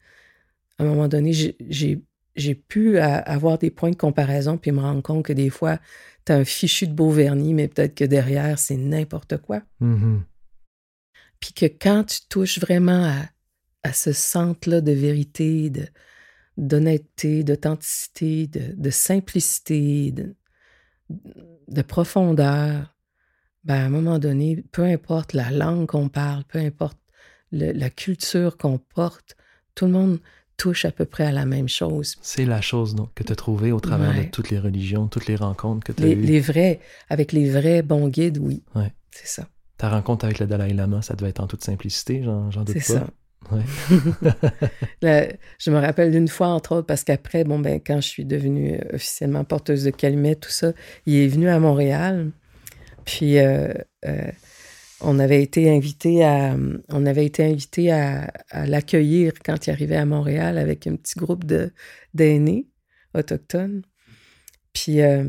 à 0.80 0.84
un 0.84 0.88
moment 0.88 1.08
donné, 1.08 1.32
j'ai- 1.32 2.56
pu 2.68 2.98
avoir 2.98 3.60
des 3.60 3.70
points 3.70 3.92
de 3.92 3.96
comparaison 3.96 4.58
puis 4.58 4.72
me 4.72 4.80
rendre 4.80 5.04
compte 5.04 5.24
que 5.24 5.32
des 5.34 5.52
fois, 5.52 5.78
tu 6.26 6.32
as 6.32 6.38
un 6.38 6.44
fichu 6.44 6.88
de 6.88 6.94
beau 6.94 7.12
vernis, 7.12 7.54
mais 7.54 7.68
peut-être 7.68 7.94
que 7.94 8.04
derrière, 8.04 8.58
c'est 8.58 8.78
n'importe 8.78 9.38
quoi. 9.38 9.62
Mhm. 9.80 10.24
Puis 11.40 11.54
que 11.54 11.68
quand 11.68 12.04
tu 12.06 12.22
touches 12.30 12.58
vraiment 12.58 13.06
à, 13.06 13.30
à 13.84 13.94
ce 13.94 14.12
centre-là 14.12 14.82
de 14.82 14.92
vérité, 14.92 15.70
de, 15.70 15.86
d'honnêteté, 16.58 17.44
d'authenticité, 17.44 18.48
de, 18.48 18.74
de 18.76 18.90
simplicité, 18.90 20.12
de, 20.14 20.36
de 21.68 21.82
profondeur, 21.84 22.97
ben 23.68 23.76
à 23.76 23.86
un 23.86 23.90
moment 23.90 24.18
donné, 24.18 24.64
peu 24.72 24.84
importe 24.84 25.34
la 25.34 25.52
langue 25.52 25.86
qu'on 25.88 26.10
parle, 26.10 26.44
peu 26.46 26.58
importe 26.60 26.98
le- 27.52 27.72
la 27.74 27.90
culture 27.92 28.58
qu'on 28.58 28.78
porte, 28.80 29.36
tout 29.76 29.86
le 29.86 29.92
monde 29.92 30.20
touche 30.58 30.86
à 30.86 30.92
peu 30.92 31.06
près 31.06 31.26
à 31.26 31.32
la 31.32 31.46
même 31.46 31.70
chose. 31.70 32.16
C'est 32.24 32.46
la 32.46 32.62
chose 32.62 32.96
donc, 32.96 33.14
que 33.14 33.22
tu 33.24 33.32
as 33.32 33.36
trouvée 33.36 33.72
au 33.72 33.80
travers 33.80 34.10
Ouais. 34.16 34.26
de 34.26 34.32
toutes 34.32 34.50
les 34.50 34.58
religions, 34.58 35.08
toutes 35.08 35.28
les 35.28 35.36
rencontres 35.36 35.86
que 35.86 35.92
tu 35.92 36.02
as 36.02 36.06
Les, 36.08 36.14
eues. 36.14 36.22
les 36.22 36.40
vrais, 36.40 36.80
avec 37.10 37.32
les 37.32 37.48
vrais 37.50 37.84
bons 37.84 38.08
guides, 38.08 38.40
oui. 38.40 38.64
Ouais. 38.74 38.92
C'est 39.12 39.28
ça. 39.28 39.48
Ta 39.78 39.90
rencontre 39.90 40.26
avec 40.26 40.40
le 40.40 40.48
Dalai 40.48 40.74
Lama, 40.74 41.04
ça 41.04 41.14
devait 41.16 41.30
être 41.30 41.40
en 41.42 41.46
toute 41.48 41.64
simplicité, 41.64 42.24
j'en 42.24 42.50
doute 42.64 42.78
C'est 42.80 42.94
pas. 42.96 43.00
ça. 43.02 43.08
Ouais. 43.52 43.62
Là, 45.02 45.28
je 45.60 45.70
me 45.72 45.78
rappelle 45.80 46.12
d'une 46.12 46.28
fois, 46.28 46.48
entre 46.48 46.76
autres, 46.76 46.88
parce 46.88 47.04
qu'après, 47.04 47.44
bon, 47.44 47.60
ben, 47.60 47.80
quand 47.86 48.02
je 48.02 48.08
suis 48.08 48.26
devenue 48.26 48.74
euh, 48.76 48.96
officiellement 48.96 49.44
porteuse 49.44 49.84
de 49.84 49.92
calumet, 49.92 50.36
tout 50.36 50.50
ça, 50.50 50.72
il 51.06 51.16
est 51.16 51.28
venu 51.28 51.48
à 51.50 51.60
Montréal. 51.60 52.32
Puis, 53.08 53.40
euh, 53.40 53.74
euh, 54.06 54.32
on 55.02 55.18
avait 55.18 55.42
été 55.42 55.72
invité 55.76 56.24
à, 56.24 56.56
on 56.90 57.06
avait 57.08 57.26
été 57.26 57.44
invité 57.44 57.92
à, 57.92 58.32
à 58.52 58.68
l'accueillir 58.68 59.34
quand 59.44 59.66
il 59.66 59.72
arrivait 59.72 59.96
à 59.96 60.06
Montréal 60.06 60.60
avec 60.60 60.86
un 60.86 60.96
petit 60.96 61.18
groupe 61.18 61.44
de, 61.46 61.72
d'aînés 62.14 62.68
autochtones. 63.16 63.82
Puis, 64.74 65.02
euh, 65.02 65.24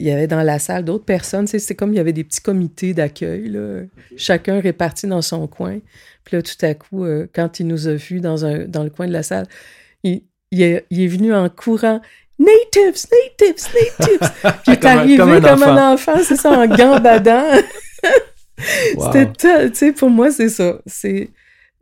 il 0.00 0.06
y 0.06 0.10
avait 0.10 0.26
dans 0.26 0.42
la 0.42 0.58
salle 0.58 0.84
d'autres 0.84 1.04
personnes. 1.04 1.46
C'est 1.46 1.74
comme 1.74 1.92
il 1.92 1.96
y 1.96 2.00
avait 2.00 2.14
des 2.14 2.24
petits 2.24 2.40
comités 2.40 2.94
d'accueil, 2.94 3.54
chacun 4.16 4.58
réparti 4.58 5.06
dans 5.06 5.22
son 5.22 5.46
coin. 5.46 5.78
Puis 6.24 6.36
là, 6.36 6.42
tout 6.42 6.54
à 6.62 6.74
coup, 6.74 7.04
euh, 7.04 7.26
quand 7.32 7.60
il 7.60 7.66
nous 7.66 7.86
a 7.86 7.94
vus 7.94 8.20
dans, 8.20 8.44
un, 8.44 8.66
dans 8.66 8.82
le 8.82 8.90
coin 8.90 9.06
de 9.06 9.12
la 9.12 9.22
salle, 9.22 9.46
il, 10.02 10.22
est, 10.52 10.86
venu 10.90 11.34
en 11.34 11.48
courant. 11.48 12.00
Natives, 12.40 13.06
natives, 13.12 13.66
natives. 13.74 14.32
Est 14.72 14.84
arrivé 14.84 15.16
comme 15.18 15.62
un, 15.62 15.92
enfant, 15.92 16.16
c'est 16.24 16.36
ça, 16.36 16.50
en 16.50 16.66
gambadant. 16.66 17.44
C'était, 19.12 19.70
tu 19.70 19.76
sais, 19.76 19.92
pour 19.92 20.10
moi, 20.10 20.30
c'est 20.30 20.48
ça. 20.48 20.80
C'est 20.86 21.30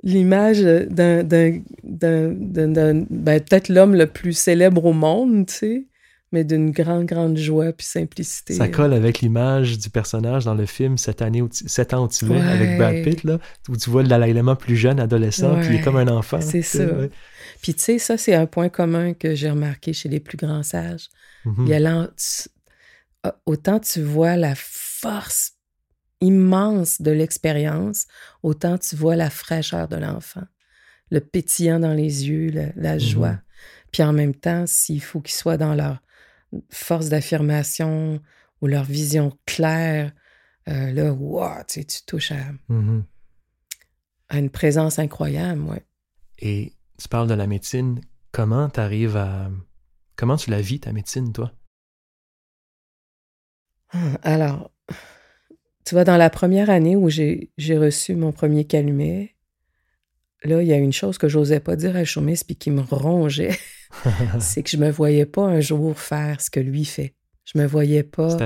l'image 0.03 0.61
d'un, 0.61 1.23
d'un, 1.25 1.61
ben, 1.83 3.41
peut-être 3.41 3.69
l'homme 3.69 3.95
le 3.95 4.07
plus 4.07 4.33
célèbre 4.33 4.85
au 4.85 4.93
monde, 4.93 5.47
tu 5.47 5.55
sais, 5.55 5.87
mais 6.31 6.45
d'une 6.45 6.71
grande, 6.71 7.07
grande 7.07 7.37
joie 7.37 7.73
puis 7.73 7.87
simplicité. 7.87 8.55
Ça 8.55 8.69
colle 8.69 8.93
avec 8.93 9.21
l'image 9.21 9.79
du 9.79 9.91
personnage 9.91 10.45
dans 10.45 10.55
le 10.55 10.67
film 10.67 10.99
Sept, 10.99 11.23
années 11.23 11.43
au 11.43 11.49
Sept 11.50 11.95
ans 11.95 12.05
au 12.05 12.09
Tibet 12.09 12.41
avec 12.41 12.77
Brad 12.77 13.03
Pitt, 13.03 13.25
là, 13.25 13.38
où 13.69 13.77
tu 13.77 13.91
vois 13.91 14.03
l'élément 14.03 14.57
plus 14.57 14.77
jeune, 14.77 15.00
adolescent, 15.00 15.59
puis 15.61 15.69
il 15.71 15.77
est 15.77 15.83
comme 15.83 15.97
un 15.97 16.09
enfant. 16.09 16.41
C'est 16.41 16.62
ça. 16.62 16.85
Puis 17.62 17.75
tu 17.75 17.83
sais, 17.83 17.99
ça, 17.99 18.17
c'est 18.17 18.35
un 18.35 18.47
point 18.47 18.69
commun 18.69 19.15
que 19.15 19.35
j'ai 19.35 19.50
remarqué 19.50 19.93
chez 19.93 20.09
les 20.09 20.21
plus 20.21 20.37
grands 20.37 20.62
sages. 20.62 21.09
Mm-hmm. 21.45 21.62
Il 21.62 21.69
y 21.69 21.75
a 21.75 22.11
autant 23.47 23.81
tu 23.81 24.03
vois 24.03 24.37
la 24.37 24.55
force 24.57 25.55
immense 26.21 27.00
de 27.00 27.11
l'expérience, 27.11 28.07
autant 28.43 28.79
tu 28.79 28.97
vois 28.97 29.17
la 29.17 29.31
fraîcheur 29.31 29.88
de 29.88 29.97
l'enfant, 29.97 30.45
le 31.11 31.21
pétillant 31.21 31.81
dans 31.81 31.95
les 31.95 32.29
yeux, 32.29 32.50
la, 32.50 32.97
mm-hmm. 32.97 32.99
joie. 32.99 33.38
Puis 33.93 34.03
en 34.03 34.12
même 34.12 34.35
temps, 34.35 34.67
s'il 34.67 35.03
faut 35.03 35.21
qu'ils 35.21 35.37
soient 35.37 35.57
dans 35.57 35.75
leur 35.75 36.00
force 36.71 37.09
d'affirmation 37.09 38.21
ou 38.61 38.67
leur 38.67 38.85
vision 38.85 39.37
claire, 39.47 40.12
euh, 40.69 40.93
là, 40.93 41.12
wow, 41.12 41.62
tu, 41.67 41.85
tu 41.85 41.99
touches 42.07 42.33
à, 42.33 42.53
mm-hmm. 42.71 43.03
à, 44.29 44.38
une 44.38 44.50
présence 44.50 44.99
incroyable, 44.99 45.62
ouais. 45.62 45.85
Et 46.41 46.73
tu 47.00 47.09
parles 47.09 47.28
de 47.28 47.35
la 47.35 47.47
médecine, 47.47 48.00
comment 48.33 48.69
tu 48.69 48.81
arrives 48.81 49.17
à... 49.17 49.50
Comment 50.17 50.37
tu 50.37 50.50
la 50.50 50.61
vis, 50.61 50.81
ta 50.81 50.93
médecine, 50.93 51.33
toi? 51.33 51.52
Alors, 54.23 54.71
tu 55.85 55.95
vois, 55.95 56.05
dans 56.05 56.17
la 56.17 56.28
première 56.28 56.71
année 56.71 56.97
où 56.97 57.09
j'ai 57.09 57.50
reçu 57.78 58.17
mon 58.17 58.33
premier 58.33 58.64
calumet, 58.64 59.37
là, 60.45 60.61
il 60.61 60.69
y 60.69 60.73
a 60.73 60.76
une 60.76 60.93
chose 60.93 61.19
que 61.19 61.28
j'osais 61.28 61.61
pas 61.61 61.76
dire 61.76 61.97
à 61.97 62.05
Chaumis 62.05 62.40
puis 62.45 62.57
qui 62.57 62.71
me 62.71 62.83
rongeait. 62.83 63.57
c'est 64.40 64.62
que 64.62 64.71
je 64.71 64.76
me 64.76 64.90
voyais 64.90 65.25
pas 65.25 65.45
un 65.45 65.61
jour 65.61 65.99
faire 65.99 66.40
ce 66.40 66.50
que 66.50 66.61
lui 66.61 66.85
fait. 66.85 67.14
Je 67.45 67.59
me 67.59 67.64
voyais 67.64 68.02
pas 68.02 68.37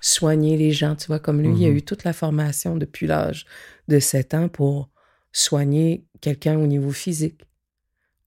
soigner 0.00 0.56
les 0.56 0.70
gens. 0.70 0.94
Tu 0.94 1.08
vois, 1.08 1.18
comme 1.18 1.42
lui, 1.42 1.48
il 1.48 1.64
a 1.64 1.68
mm-hmm. 1.70 1.76
eu 1.76 1.82
toute 1.82 2.04
la 2.04 2.12
formation 2.12 2.76
depuis 2.76 3.08
l'âge 3.08 3.46
de 3.88 3.98
7 3.98 4.34
ans 4.34 4.48
pour 4.48 4.90
soigner 5.32 6.06
quelqu'un 6.20 6.56
au 6.58 6.66
niveau 6.66 6.92
physique 6.92 7.40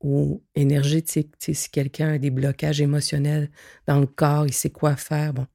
ou 0.02 0.44
énergétique. 0.56 1.34
Si 1.40 1.70
quelqu'un 1.70 2.14
a 2.14 2.18
des 2.18 2.30
blocages 2.30 2.82
émotionnels 2.82 3.50
dans 3.88 4.00
le 4.00 4.08
corps, 4.08 4.46
il 4.46 4.54
sait 4.54 4.70
quoi 4.70 4.96
faire. 4.96 5.34
Bon. 5.34 5.48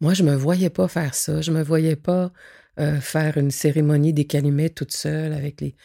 Moi, 0.00 0.14
je 0.14 0.22
me 0.22 0.34
voyais 0.34 0.70
pas 0.70 0.88
faire 0.88 1.14
ça. 1.14 1.40
Je 1.40 1.50
me 1.50 1.62
voyais 1.62 1.96
pas 1.96 2.32
euh, 2.78 3.00
faire 3.00 3.38
une 3.38 3.50
cérémonie 3.50 4.12
des 4.12 4.26
calumets 4.26 4.70
toute 4.70 4.92
seule 4.92 5.32
avec 5.32 5.60
les. 5.60 5.76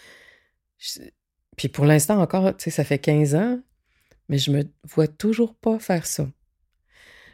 Puis 1.56 1.68
pour 1.68 1.86
l'instant 1.86 2.22
encore, 2.22 2.56
tu 2.58 2.66
sais, 2.66 2.70
ça 2.72 2.84
fait 2.84 3.00
15 3.00 3.36
ans, 3.36 3.60
mais 4.28 4.38
je 4.38 4.52
me 4.52 4.64
vois 4.84 5.08
toujours 5.08 5.56
pas 5.56 5.78
faire 5.80 6.06
ça. 6.06 6.28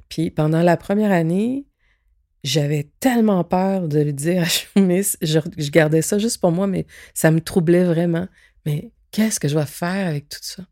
Puis 0.09 0.29
pendant 0.31 0.61
la 0.61 0.77
première 0.77 1.11
année, 1.11 1.67
j'avais 2.43 2.91
tellement 2.99 3.43
peur 3.43 3.87
de 3.87 3.99
le 3.99 4.13
dire 4.13 4.41
à 4.43 4.45
Choumis. 4.45 5.15
Je, 5.21 5.39
je, 5.57 5.71
gardais 5.71 6.01
ça 6.01 6.17
juste 6.17 6.39
pour 6.39 6.51
moi, 6.51 6.67
mais 6.67 6.85
ça 7.13 7.31
me 7.31 7.41
troublait 7.41 7.83
vraiment. 7.83 8.27
Mais 8.65 8.91
qu'est-ce 9.15 9.39
que 9.39 9.47
je 9.47 9.57
vais 9.57 9.65
faire 9.65 10.07
avec 10.07 10.27
tout 10.27 10.39
ça? 10.41 10.63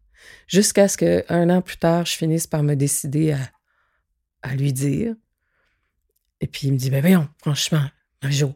Jusqu'à 0.48 0.90
ce 0.90 0.98
qu'un 0.98 1.50
an 1.50 1.62
plus 1.62 1.78
tard, 1.78 2.06
je 2.06 2.16
finisse 2.16 2.46
par 2.46 2.62
me 2.62 2.76
décider 2.76 3.32
à, 3.32 3.40
à 4.42 4.54
lui 4.56 4.74
dire. 4.74 5.16
Et 6.42 6.48
puis 6.48 6.68
il 6.68 6.74
me 6.74 6.78
dit, 6.78 6.90
ben 6.90 7.00
voyons, 7.00 7.28
franchement, 7.38 7.86
jour, 8.24 8.54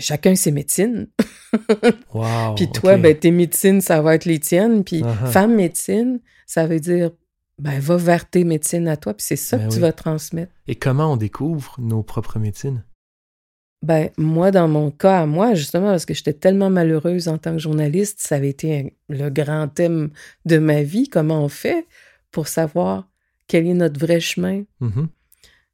chacun 0.00 0.34
ses 0.34 0.50
médecines. 0.50 1.08
wow, 2.12 2.56
puis 2.56 2.68
toi, 2.72 2.96
ben, 2.96 3.16
tes 3.16 3.30
médecines, 3.30 3.80
ça 3.80 4.02
va 4.02 4.16
être 4.16 4.24
les 4.24 4.40
tiennes. 4.40 4.82
Puis 4.82 5.02
uh-huh. 5.02 5.30
femme 5.30 5.54
médecine, 5.54 6.18
ça 6.44 6.66
veut 6.66 6.80
dire, 6.80 7.12
ben, 7.58 7.78
va 7.78 7.96
vers 7.96 8.28
tes 8.28 8.42
médecines 8.42 8.88
à 8.88 8.96
toi, 8.96 9.14
puis 9.14 9.24
c'est 9.24 9.36
ça 9.36 9.58
ben 9.58 9.68
que 9.68 9.74
tu 9.74 9.80
vas 9.80 9.92
transmettre. 9.92 10.52
Et 10.66 10.74
comment 10.74 11.12
on 11.12 11.16
découvre 11.16 11.76
nos 11.78 12.02
propres 12.02 12.40
médecines? 12.40 12.84
Ben, 13.82 14.10
moi, 14.16 14.50
dans 14.50 14.68
mon 14.68 14.90
cas 14.90 15.20
à 15.20 15.26
moi, 15.26 15.54
justement, 15.54 15.90
parce 15.90 16.06
que 16.06 16.14
j'étais 16.14 16.32
tellement 16.32 16.70
malheureuse 16.70 17.28
en 17.28 17.38
tant 17.38 17.52
que 17.52 17.58
journaliste, 17.58 18.20
ça 18.20 18.36
avait 18.36 18.48
été 18.48 18.96
le 19.08 19.28
grand 19.28 19.68
thème 19.68 20.10
de 20.44 20.58
ma 20.58 20.82
vie, 20.82 21.08
comment 21.08 21.44
on 21.44 21.48
fait 21.48 21.86
pour 22.30 22.48
savoir 22.48 23.08
quel 23.46 23.66
est 23.66 23.74
notre 23.74 24.00
vrai 24.00 24.18
chemin. 24.18 24.64
Mm-hmm. 24.80 25.06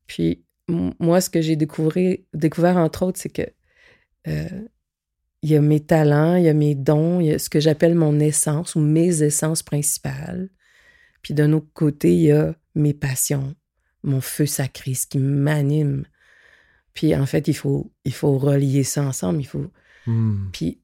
Puis 0.07 0.45
moi, 0.69 1.21
ce 1.21 1.31
que 1.31 1.41
j'ai 1.41 1.57
découvert, 1.57 2.77
entre 2.77 3.07
autres, 3.07 3.21
c'est 3.21 3.33
que 3.33 3.43
euh, 4.29 4.69
il 5.43 5.51
y 5.51 5.57
a 5.57 5.61
mes 5.61 5.81
talents, 5.81 6.37
il 6.37 6.45
y 6.45 6.49
a 6.49 6.55
mes 6.55 6.75
dons, 6.75 7.21
il 7.21 7.27
y 7.27 7.33
a 7.33 7.39
ce 7.39 7.51
que 7.51 7.61
j'appelle 7.61 7.95
mon 7.95 8.21
essence 8.21 8.77
ou 8.77 8.81
mes 8.81 9.23
essences 9.23 9.63
principales. 9.63 10.51
Puis 11.23 11.35
d'un 11.35 11.53
autre 11.53 11.73
côté, 11.75 12.15
il 12.15 12.23
y 12.23 12.33
a 12.33 12.55
mes 12.75 12.95
passions, 12.95 13.55
mon 14.03 14.21
feu 14.21 14.47
sacré, 14.47 14.95
ce 14.95 15.07
qui 15.07 15.19
m'anime. 15.19 16.05
Puis 16.95 17.15
en 17.15 17.27
fait, 17.27 17.49
il 17.49 17.55
faut, 17.55 17.91
il 18.05 18.13
faut 18.13 18.39
relier 18.39 18.85
ça 18.85 19.03
ensemble. 19.03 19.41
Il 19.41 19.47
faut. 19.47 19.67
Hmm. 20.07 20.49
Puis 20.53 20.79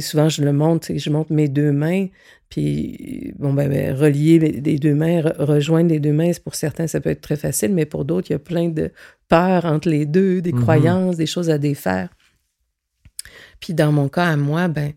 souvent, 0.00 0.28
je 0.28 0.42
le 0.42 0.52
montre, 0.52 0.88
je 0.94 1.10
montre 1.10 1.32
mes 1.32 1.48
deux 1.48 1.72
mains, 1.72 2.08
puis, 2.48 3.34
bon, 3.38 3.52
ben, 3.52 3.68
ben 3.68 3.94
relier 3.94 4.38
les 4.38 4.78
deux 4.78 4.94
mains, 4.94 5.20
rejoindre 5.38 5.90
les 5.90 6.00
deux 6.00 6.12
mains, 6.12 6.30
pour 6.42 6.54
certains, 6.54 6.86
ça 6.86 7.00
peut 7.00 7.10
être 7.10 7.20
très 7.20 7.36
facile, 7.36 7.74
mais 7.74 7.84
pour 7.84 8.04
d'autres, 8.04 8.30
il 8.30 8.34
y 8.34 8.36
a 8.36 8.38
plein 8.38 8.68
de 8.68 8.90
peurs 9.28 9.66
entre 9.66 9.88
les 9.88 10.06
deux, 10.06 10.40
des 10.40 10.52
mm-hmm. 10.52 10.60
croyances, 10.60 11.16
des 11.16 11.26
choses 11.26 11.50
à 11.50 11.58
défaire. 11.58 12.08
Puis, 13.60 13.74
dans 13.74 13.92
mon 13.92 14.08
cas, 14.08 14.26
à 14.26 14.36
moi, 14.36 14.68
ben, 14.68 14.92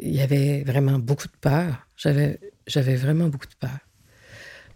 il 0.00 0.14
y 0.14 0.20
avait 0.20 0.62
vraiment 0.62 0.98
beaucoup 0.98 1.26
de 1.26 1.36
peur. 1.40 1.86
J'avais, 1.96 2.38
j'avais 2.66 2.94
vraiment 2.94 3.28
beaucoup 3.28 3.48
de 3.48 3.56
peur. 3.58 3.78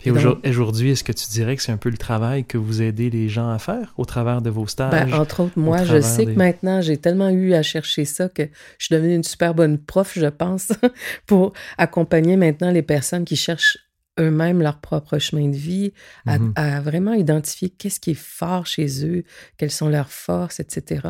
Et 0.05 0.51
aujourd'hui, 0.51 0.91
est-ce 0.91 1.05
que 1.05 1.13
tu 1.13 1.29
dirais 1.31 1.57
que 1.57 1.63
c'est 1.63 1.73
un 1.73 1.77
peu 1.77 1.91
le 1.91 1.97
travail 1.97 2.45
que 2.45 2.59
vous 2.59 2.83
aidez 2.83 3.11
les 3.11 3.29
gens 3.29 3.49
à 3.49 3.59
faire 3.59 3.95
au 3.97 4.05
travers 4.05 4.43
de 4.43 4.51
vos 4.51 4.67
stages? 4.67 5.11
Ben, 5.11 5.15
entre 5.15 5.45
autres, 5.45 5.59
moi, 5.59 5.85
je 5.85 6.01
sais 6.01 6.27
que 6.27 6.31
maintenant, 6.33 6.81
j'ai 6.81 6.97
tellement 6.97 7.31
eu 7.31 7.55
à 7.55 7.63
chercher 7.63 8.05
ça 8.05 8.29
que 8.29 8.43
je 8.79 8.87
suis 8.87 8.95
devenue 8.95 9.15
une 9.15 9.25
super 9.25 9.55
bonne 9.55 9.79
prof, 9.79 10.13
je 10.17 10.27
pense, 10.27 10.73
pour 11.27 11.53
accompagner 11.79 12.37
maintenant 12.37 12.71
les 12.71 12.83
personnes 12.83 13.25
qui 13.25 13.37
cherchent 13.37 13.79
eux-mêmes 14.21 14.63
leur 14.63 14.79
propre 14.81 15.19
chemin 15.19 15.49
de 15.49 15.57
vie, 15.57 15.93
à, 16.27 16.39
à 16.55 16.81
vraiment 16.81 17.15
identifier 17.15 17.71
qu'est-ce 17.71 17.99
qui 17.99 18.13
est 18.13 18.15
fort 18.19 18.67
chez 18.67 19.05
eux, 19.05 19.25
quelles 19.57 19.73
sont 19.73 19.89
leurs 19.89 20.11
forces, 20.11 20.61
etc. 20.61 21.09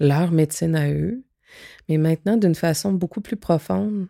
Leur 0.00 0.30
médecine 0.30 0.76
à 0.76 0.90
eux. 0.90 1.24
Mais 1.88 1.96
maintenant, 1.96 2.36
d'une 2.36 2.54
façon 2.54 2.92
beaucoup 2.92 3.20
plus 3.20 3.36
profonde, 3.36 4.08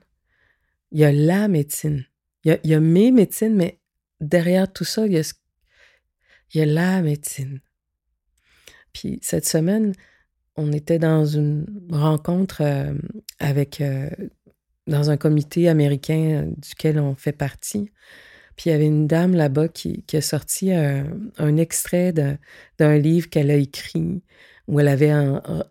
il 0.90 0.98
y 0.98 1.04
a 1.04 1.12
la 1.12 1.48
médecine. 1.48 2.04
Il 2.44 2.48
y 2.48 2.54
a, 2.54 2.58
il 2.64 2.70
y 2.70 2.74
a 2.74 2.80
mes 2.80 3.10
médecines, 3.10 3.54
mais 3.54 3.77
derrière 4.20 4.72
tout 4.72 4.84
ça, 4.84 5.06
il 5.06 5.22
y 6.54 6.60
a, 6.60 6.66
la 6.66 7.02
médecine. 7.02 7.60
Puis 8.92 9.18
cette 9.22 9.46
semaine, 9.46 9.92
on 10.56 10.72
était 10.72 10.98
dans 10.98 11.24
une 11.24 11.66
rencontre 11.90 12.62
euh, 12.62 12.94
avec 13.38 13.80
euh, 13.80 14.10
dans 14.86 15.10
un 15.10 15.16
comité 15.16 15.68
américain 15.68 16.42
euh, 16.42 16.52
duquel 16.56 16.98
on 16.98 17.14
fait 17.14 17.32
partie. 17.32 17.90
Puis 18.56 18.70
il 18.70 18.72
y 18.72 18.74
avait 18.74 18.86
une 18.86 19.06
dame 19.06 19.34
là-bas 19.34 19.68
qui, 19.68 20.04
a 20.12 20.20
sorti 20.20 20.72
un, 20.72 21.56
extrait 21.58 22.12
d'un 22.12 22.98
livre 22.98 23.30
qu'elle 23.30 23.52
a 23.52 23.54
écrit 23.54 24.24
où 24.66 24.80
elle 24.80 24.88
avait 24.88 25.12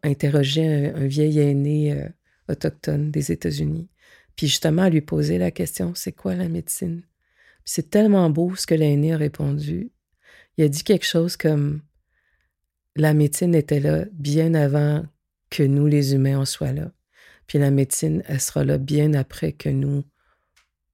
interrogé 0.04 0.88
un, 0.96 1.06
vieil 1.06 1.38
aîné 1.40 2.02
autochtone 2.48 3.12
des 3.12 3.34
États-Unis. 3.34 3.90
Puis 4.38 4.48
justement, 4.48 4.86
elle 4.86 4.94
lui 4.94 5.02
posait 5.02 5.38
la 5.38 5.52
question, 5.52 5.94
c'est 5.96 6.14
quoi 6.14 6.36
la 6.36 6.48
médecine? 6.48 7.04
C'est 7.68 7.90
tellement 7.90 8.30
beau 8.30 8.56
ce 8.56 8.66
que 8.66 8.74
l'aîné 8.74 9.14
a 9.14 9.18
répondu. 9.18 9.92
Il 10.56 10.64
a 10.64 10.70
dit 10.70 10.84
quelque 10.84 11.06
chose 11.06 11.36
comme 11.36 11.82
La 12.96 13.14
médecine 13.14 13.54
était 13.54 13.82
là 13.82 14.06
bien 14.14 14.54
avant 14.54 15.06
que 15.50 15.64
nous, 15.64 15.86
les 15.86 16.14
humains, 16.14 16.40
on 16.40 16.46
soit 16.46 16.72
là. 16.72 16.92
Puis 17.46 17.60
la 17.60 17.70
médecine, 17.70 18.24
elle 18.26 18.40
sera 18.40 18.64
là 18.64 18.78
bien 18.78 19.14
après 19.14 19.52
que 19.52 19.68
nous, 19.68 20.06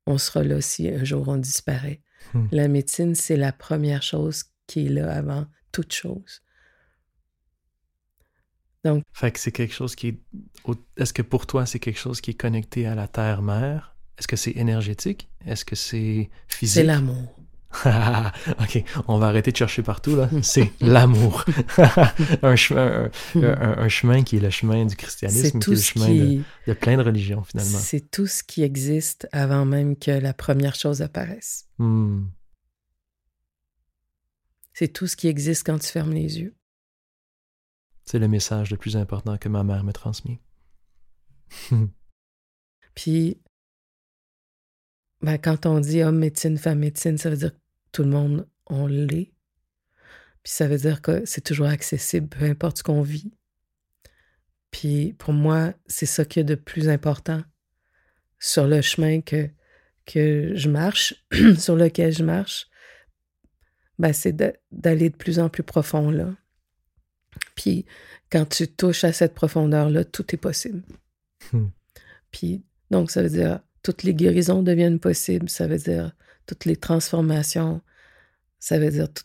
on 0.08 0.18
sera 0.18 0.44
là 0.44 0.62
si 0.62 0.90
un 0.90 1.04
jour 1.04 1.28
on 1.28 1.38
disparaît. 1.38 2.02
Hmm. 2.34 2.48
La 2.52 2.68
médecine, 2.68 3.14
c'est 3.14 3.38
la 3.38 3.52
première 3.52 4.02
chose 4.02 4.46
qui 4.66 4.88
est 4.88 4.90
là 4.90 5.16
avant 5.16 5.46
toute 5.72 5.94
chose. 5.94 6.42
Donc. 8.84 9.04
Fait 9.14 9.32
que 9.32 9.40
c'est 9.40 9.52
quelque 9.52 9.76
chose 9.76 9.96
qui 9.96 10.08
est. 10.08 10.20
Est-ce 10.98 11.14
que 11.14 11.22
pour 11.22 11.46
toi, 11.46 11.68
c'est 11.68 11.80
quelque 11.80 12.00
chose 12.00 12.20
qui 12.20 12.32
est 12.32 12.40
connecté 12.40 12.88
à 12.88 12.96
la 12.96 13.08
terre-mère? 13.08 13.93
Est-ce 14.18 14.28
que 14.28 14.36
c'est 14.36 14.52
énergétique? 14.52 15.30
Est-ce 15.46 15.66
que 15.66 15.76
c'est 15.76 16.30
physique? 16.48 16.76
C'est 16.76 16.84
l'amour. 16.84 17.40
ok, 18.60 18.84
on 19.08 19.18
va 19.18 19.28
arrêter 19.28 19.52
de 19.52 19.58
chercher 19.58 19.82
partout, 19.82 20.16
là. 20.16 20.30
C'est 20.44 20.72
l'amour. 20.80 21.44
un, 22.44 22.56
chemin, 22.56 23.10
un, 23.36 23.90
chemin 23.90 24.24
qui 24.24 24.38
est 24.38 24.40
le 24.40 24.52
chemin 24.52 24.86
du 24.86 24.96
christianisme, 24.96 25.60
qui 25.60 25.72
est 25.72 25.76
le 25.76 25.82
chemin 25.82 26.44
de, 26.68 26.74
plein 26.74 26.98
de 26.98 27.02
religions, 27.02 27.44
finalement. 27.44 27.80
C'est 27.80 28.12
tout 28.12 28.28
ce 28.28 28.44
qui 28.44 28.62
existe 28.62 29.28
avant 29.32 29.66
même 29.66 29.98
que 29.98 30.12
la 30.12 30.34
première 30.34 30.76
chose 30.76 31.02
apparaisse. 31.02 31.66
Hmm. 31.80 32.26
C'est 34.74 34.90
tout 34.90 35.08
ce 35.08 35.16
qui 35.16 35.28
existe 35.28 35.66
quand 35.66 35.80
tu 35.80 35.88
fermes 35.88 36.14
les 36.14 36.40
yeux. 36.40 36.56
C'est 38.06 38.20
le 38.20 38.28
message 38.28 38.70
le 38.70 38.78
plus 38.78 38.98
important 38.98 39.38
que 39.38 39.50
ma 39.50 39.64
mère 39.64 39.84
m'a 39.84 39.94
transmis. 39.94 40.40
Puis, 42.96 43.42
ben, 45.24 45.38
quand 45.38 45.66
on 45.66 45.80
dit 45.80 46.04
homme 46.04 46.20
médecine, 46.20 46.58
femme 46.58 46.80
médecine, 46.80 47.18
ça 47.18 47.30
veut 47.30 47.38
dire 47.38 47.54
que 47.54 47.60
tout 47.94 48.04
le 48.04 48.10
monde, 48.10 48.46
on 48.66 48.88
l'est. 48.88 49.32
Puis 50.44 50.52
ça 50.52 50.68
veut 50.68 50.78
dire 50.78 51.02
que 51.02 51.26
c'est 51.26 51.42
toujours 51.42 51.68
accessible, 51.68 52.28
peu 52.28 52.44
importe 52.44 52.80
ce 52.80 52.84
qu'on 52.84 53.02
vit. 53.02 53.32
Puis 54.70 55.14
pour 55.14 55.34
moi, 55.34 55.74
c'est 55.88 56.06
ça 56.06 56.26
qui 56.26 56.42
est 56.42 56.44
de 56.44 56.56
plus 56.56 56.90
important 56.90 57.42
sur 58.38 58.68
le 58.68 58.82
chemin 58.82 59.22
que, 59.22 59.50
que 60.06 60.52
je 60.56 60.70
marche, 60.70 61.16
sur 61.58 61.78
lequel 61.78 62.12
je 62.12 62.24
marche. 62.24 62.68
Ben, 63.98 64.12
c'est 64.12 64.36
d'aller 64.72 65.10
de 65.10 65.16
plus 65.16 65.40
en 65.40 65.48
plus 65.48 65.64
profond 65.64 66.12
là. 66.12 66.36
Puis 67.56 67.86
quand 68.30 68.46
tu 68.46 68.68
touches 68.68 69.06
à 69.06 69.14
cette 69.14 69.36
profondeur-là, 69.36 70.04
tout 70.04 70.26
est 70.34 70.38
possible. 70.38 70.84
Hmm. 71.54 71.68
Puis 72.32 72.66
donc, 72.92 73.10
ça 73.10 73.22
veut 73.22 73.30
dire 73.30 73.62
toutes 73.84 74.04
les 74.04 74.16
guérisons 74.16 74.64
deviennent 74.64 75.00
possibles. 75.00 75.50
Ça 75.50 75.68
veut 75.68 75.78
dire 75.78 76.16
toutes 76.48 76.66
les 76.66 76.78
transformations. 76.78 77.82
Ça 78.60 78.80
veut 78.80 78.90
dire 78.90 79.08
tout, 79.14 79.24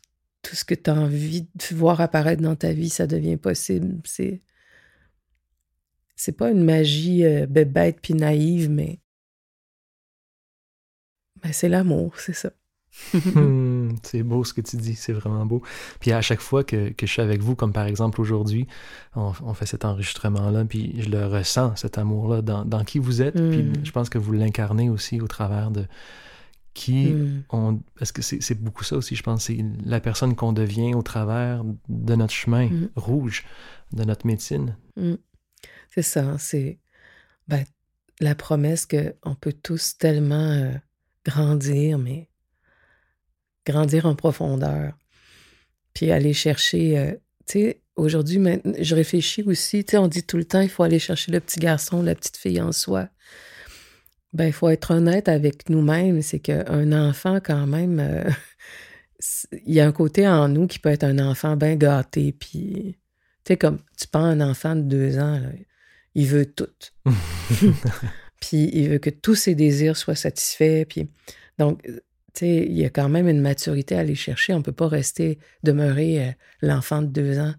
ce 0.55 0.65
que 0.65 0.75
tu 0.75 0.91
as 0.91 0.95
envie 0.95 1.43
de 1.43 1.75
voir 1.75 2.01
apparaître 2.01 2.43
dans 2.43 2.57
ta 2.57 2.73
vie, 2.73 2.91
ça 2.91 3.07
devient 3.07 3.37
possible. 3.37 4.01
C'est 4.05 4.43
c'est 6.17 6.33
pas 6.33 6.51
une 6.51 6.65
magie 6.65 7.25
euh, 7.25 7.47
bête 7.47 8.01
puis 8.03 8.15
naïve, 8.15 8.69
mais 8.71 8.99
ben, 11.43 11.53
c'est 11.53 11.69
l'amour, 11.69 12.19
c'est 12.19 12.33
ça. 12.33 12.53
C'est 14.03 14.23
beau 14.23 14.45
ce 14.45 14.53
que 14.53 14.61
tu 14.61 14.77
dis, 14.77 14.95
c'est 14.95 15.13
vraiment 15.13 15.47
beau. 15.47 15.63
Puis 16.01 16.13
à 16.13 16.21
chaque 16.21 16.41
fois 16.41 16.65
que, 16.65 16.91
que 16.91 17.07
je 17.07 17.13
suis 17.13 17.23
avec 17.23 17.41
vous, 17.41 17.55
comme 17.55 17.73
par 17.73 17.87
exemple 17.87 18.21
aujourd'hui, 18.21 18.67
on, 19.15 19.55
fait 19.55 19.67
cet 19.67 19.85
enregistrement-là, 19.85 20.65
puis 20.65 20.95
je 21.01 21.09
le 21.09 21.27
ressens, 21.27 21.77
cet 21.77 21.99
amour-là, 21.99 22.43
dans, 22.43 22.65
dans, 22.65 22.85
qui 22.85 22.99
vous 22.99 23.23
êtes. 23.23 23.35
Puis 23.35 23.63
hmm. 23.63 23.85
je 23.85 23.91
pense 23.91 24.09
que 24.09 24.19
vous 24.19 24.33
l'incarnez 24.33 24.91
aussi 24.91 25.21
au 25.21 25.27
travers 25.27 25.71
de 25.71 25.85
qui 26.75 27.07
hmm. 27.07 27.43
on... 27.51 27.81
Parce 27.99 28.13
que 28.13 28.23
c'est 28.23 28.61
beaucoup 28.61 28.85
ça 28.85 28.97
aussi, 28.97 29.17
je 29.17 29.23
pense. 29.23 29.45
C'est 29.45 29.65
la 29.85 30.01
personne 30.01 30.37
qu'on 30.37 30.53
devient 30.53 30.95
au 30.95 31.03
travers 31.03 31.65
de 31.89 32.15
notre 32.15 32.35
chemin 32.35 32.69
rouge, 32.95 33.45
de 33.93 34.05
notre 34.05 34.27
médecine. 34.27 34.77
C'est 35.91 36.03
ça, 36.03 36.37
c'est 36.39 36.79
ben, 37.49 37.65
la 38.21 38.35
promesse 38.35 38.87
qu'on 38.87 39.35
peut 39.35 39.53
tous 39.53 39.97
tellement 39.99 40.37
euh, 40.37 40.73
grandir, 41.25 41.99
mais 41.99 42.29
grandir 43.67 44.07
en 44.07 44.15
profondeur. 44.15 44.93
Puis 45.95 46.11
aller 46.11 46.33
chercher, 46.33 46.99
euh, 46.99 47.13
tu 47.47 47.61
sais, 47.61 47.83
aujourd'hui, 47.97 48.41
je 48.79 48.95
réfléchis 48.95 49.43
aussi, 49.43 49.85
tu 49.85 49.93
sais, 49.93 49.99
on 49.99 50.09
dit 50.09 50.23
tout 50.23 50.37
le 50.37 50.45
temps, 50.45 50.61
il 50.61 50.69
faut 50.69 50.83
aller 50.83 50.99
chercher 50.99 51.33
le 51.33 51.41
petit 51.41 51.61
garçon, 51.61 52.03
la 52.03 52.15
petite 52.15 52.37
fille 52.37 52.61
en 52.61 52.73
soi. 52.73 53.09
Ben, 54.33 54.47
il 54.47 54.53
faut 54.53 54.69
être 54.69 54.93
honnête 54.93 55.29
avec 55.29 55.69
nous-mêmes, 55.69 56.23
c'est 56.23 56.39
qu'un 56.39 56.93
enfant, 56.93 57.41
quand 57.43 57.67
même, 57.67 57.99
euh, 57.99 58.31
il 59.67 59.75
y 59.75 59.81
a 59.81 59.87
un 59.87 59.93
côté 59.93 60.29
en 60.29 60.49
nous 60.49 60.67
qui 60.67 60.79
peut 60.79 60.91
être 60.91 61.05
un 61.05 61.19
enfant 61.19 61.57
bien 61.57 61.77
gâté, 61.77 62.33
puis, 62.33 62.99
tu 63.45 63.53
sais, 63.53 63.57
comme, 63.57 63.79
tu 63.99 64.07
prends 64.07 64.25
un 64.25 64.41
enfant 64.41 64.77
de 64.77 64.83
deux 64.83 65.19
ans, 65.19 65.43
il 66.15 66.27
veut 66.27 66.47
tout. 66.47 66.69
puis 68.41 68.71
il 68.73 68.91
veut 68.91 68.99
que 68.99 69.11
tous 69.11 69.35
ses 69.35 69.55
désirs 69.55 69.97
soient 69.97 70.15
satisfaits, 70.15 70.85
puis, 70.89 71.09
donc, 71.59 71.83
il 72.47 72.77
y 72.77 72.85
a 72.85 72.91
quand 72.91 73.09
même 73.09 73.29
une 73.29 73.41
maturité 73.41 73.97
à 73.97 74.01
aller 74.01 74.15
chercher. 74.15 74.55
On 74.55 74.59
ne 74.59 74.63
peut 74.63 74.73
pas 74.73 74.89
rester, 74.89 75.39
demeurer 75.63 76.23
euh, 76.23 76.33
l'enfant 76.63 77.03
de 77.03 77.09
deux 77.09 77.39
ans 77.39 77.55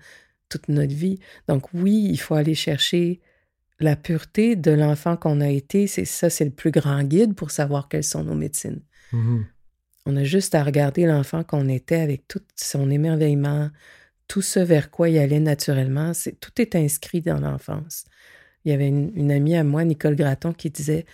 toute 0.49 0.67
notre 0.67 0.93
vie. 0.93 1.19
Donc 1.47 1.73
oui, 1.73 2.07
il 2.09 2.17
faut 2.17 2.35
aller 2.35 2.55
chercher 2.55 3.21
la 3.79 3.95
pureté 3.95 4.55
de 4.55 4.71
l'enfant 4.71 5.15
qu'on 5.15 5.41
a 5.41 5.49
été. 5.49 5.87
C'est 5.87 6.05
ça, 6.05 6.29
c'est 6.29 6.45
le 6.45 6.51
plus 6.51 6.71
grand 6.71 7.03
guide 7.03 7.35
pour 7.35 7.51
savoir 7.51 7.87
quelles 7.87 8.03
sont 8.03 8.23
nos 8.23 8.35
médecines. 8.35 8.81
Mm-hmm. 9.13 9.43
On 10.05 10.15
a 10.17 10.23
juste 10.23 10.55
à 10.55 10.63
regarder 10.63 11.05
l'enfant 11.05 11.43
qu'on 11.43 11.69
était 11.69 11.99
avec 11.99 12.27
tout 12.27 12.41
son 12.55 12.89
émerveillement, 12.89 13.69
tout 14.27 14.41
ce 14.41 14.59
vers 14.59 14.91
quoi 14.91 15.09
il 15.09 15.17
allait 15.19 15.39
naturellement. 15.39 16.13
C'est, 16.13 16.39
tout 16.39 16.61
est 16.61 16.75
inscrit 16.75 17.21
dans 17.21 17.39
l'enfance. 17.39 18.05
Il 18.65 18.71
y 18.71 18.73
avait 18.73 18.87
une, 18.87 19.11
une 19.15 19.31
amie 19.31 19.55
à 19.55 19.63
moi, 19.63 19.83
Nicole 19.85 20.15
Gratton, 20.15 20.51
qui 20.51 20.69
disait 20.69 21.05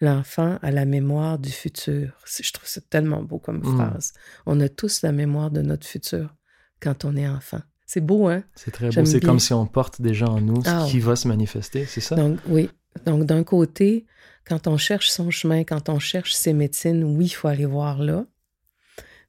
L'enfant 0.00 0.58
a 0.62 0.70
la 0.70 0.84
mémoire 0.84 1.38
du 1.38 1.50
futur. 1.50 2.12
Je 2.24 2.52
trouve 2.52 2.68
ça 2.68 2.80
tellement 2.80 3.22
beau 3.22 3.38
comme 3.38 3.58
mmh. 3.58 3.76
phrase. 3.76 4.12
On 4.46 4.60
a 4.60 4.68
tous 4.68 5.02
la 5.02 5.10
mémoire 5.10 5.50
de 5.50 5.60
notre 5.60 5.86
futur 5.86 6.34
quand 6.80 7.04
on 7.04 7.16
est 7.16 7.26
enfant. 7.26 7.60
C'est 7.84 8.00
beau, 8.00 8.28
hein? 8.28 8.44
C'est 8.54 8.70
très 8.70 8.90
beau. 8.90 9.04
C'est 9.04 9.20
comme 9.20 9.40
si 9.40 9.52
on 9.52 9.66
porte 9.66 10.00
déjà 10.00 10.28
en 10.28 10.40
nous 10.40 10.62
ce 10.62 10.68
ah 10.68 10.86
qui 10.88 11.00
va 11.00 11.16
se 11.16 11.26
manifester, 11.26 11.84
c'est 11.86 12.00
ça? 12.00 12.14
Donc, 12.14 12.38
oui. 12.46 12.70
Donc, 13.06 13.24
d'un 13.24 13.42
côté, 13.42 14.06
quand 14.44 14.66
on 14.66 14.76
cherche 14.76 15.10
son 15.10 15.30
chemin, 15.30 15.64
quand 15.64 15.88
on 15.88 15.98
cherche 15.98 16.34
ses 16.34 16.52
médecines, 16.52 17.02
oui, 17.02 17.26
il 17.26 17.30
faut 17.30 17.48
aller 17.48 17.64
voir 17.64 17.98
là. 18.02 18.26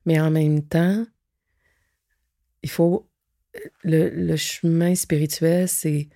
Mais 0.06 0.20
en 0.20 0.30
même 0.30 0.62
temps, 0.62 1.06
il 2.62 2.70
faut. 2.70 3.10
Le, 3.84 4.10
le 4.10 4.36
chemin 4.36 4.94
spirituel, 4.94 5.68
c'est 5.68 6.10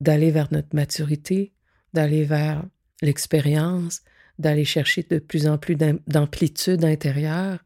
d'aller 0.00 0.30
vers 0.30 0.52
notre 0.52 0.74
maturité, 0.74 1.54
d'aller 1.94 2.24
vers 2.24 2.64
l'expérience, 3.04 4.02
d'aller 4.38 4.64
chercher 4.64 5.02
de 5.02 5.18
plus 5.18 5.46
en 5.46 5.58
plus 5.58 5.76
d'amplitude 5.76 6.84
intérieure. 6.84 7.64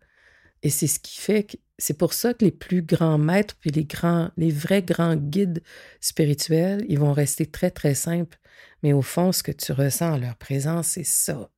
Et 0.63 0.71
c'est 0.71 0.87
ce 0.87 0.99
qui 0.99 1.19
fait 1.19 1.45
que 1.45 1.57
c'est 1.79 1.97
pour 1.97 2.13
ça 2.13 2.35
que 2.35 2.45
les 2.45 2.51
plus 2.51 2.83
grands 2.83 3.19
maîtres, 3.19 3.57
puis 3.61 3.71
les 3.71 3.85
grands, 3.85 4.31
les 4.37 4.51
vrais 4.51 4.83
grands 4.83 5.15
guides 5.15 5.63
spirituels, 6.01 6.85
ils 6.89 6.99
vont 6.99 7.13
rester 7.13 7.47
très, 7.47 7.71
très 7.71 7.95
simples. 7.95 8.39
Mais 8.83 8.93
au 8.93 9.03
fond, 9.03 9.31
ce 9.31 9.45
que 9.45 9.53
tu 9.53 9.73
ressens 9.73 10.15
en 10.15 10.19
leur 10.19 10.37
présence, 10.37 10.89
c'est 10.89 11.05
ça. 11.05 11.51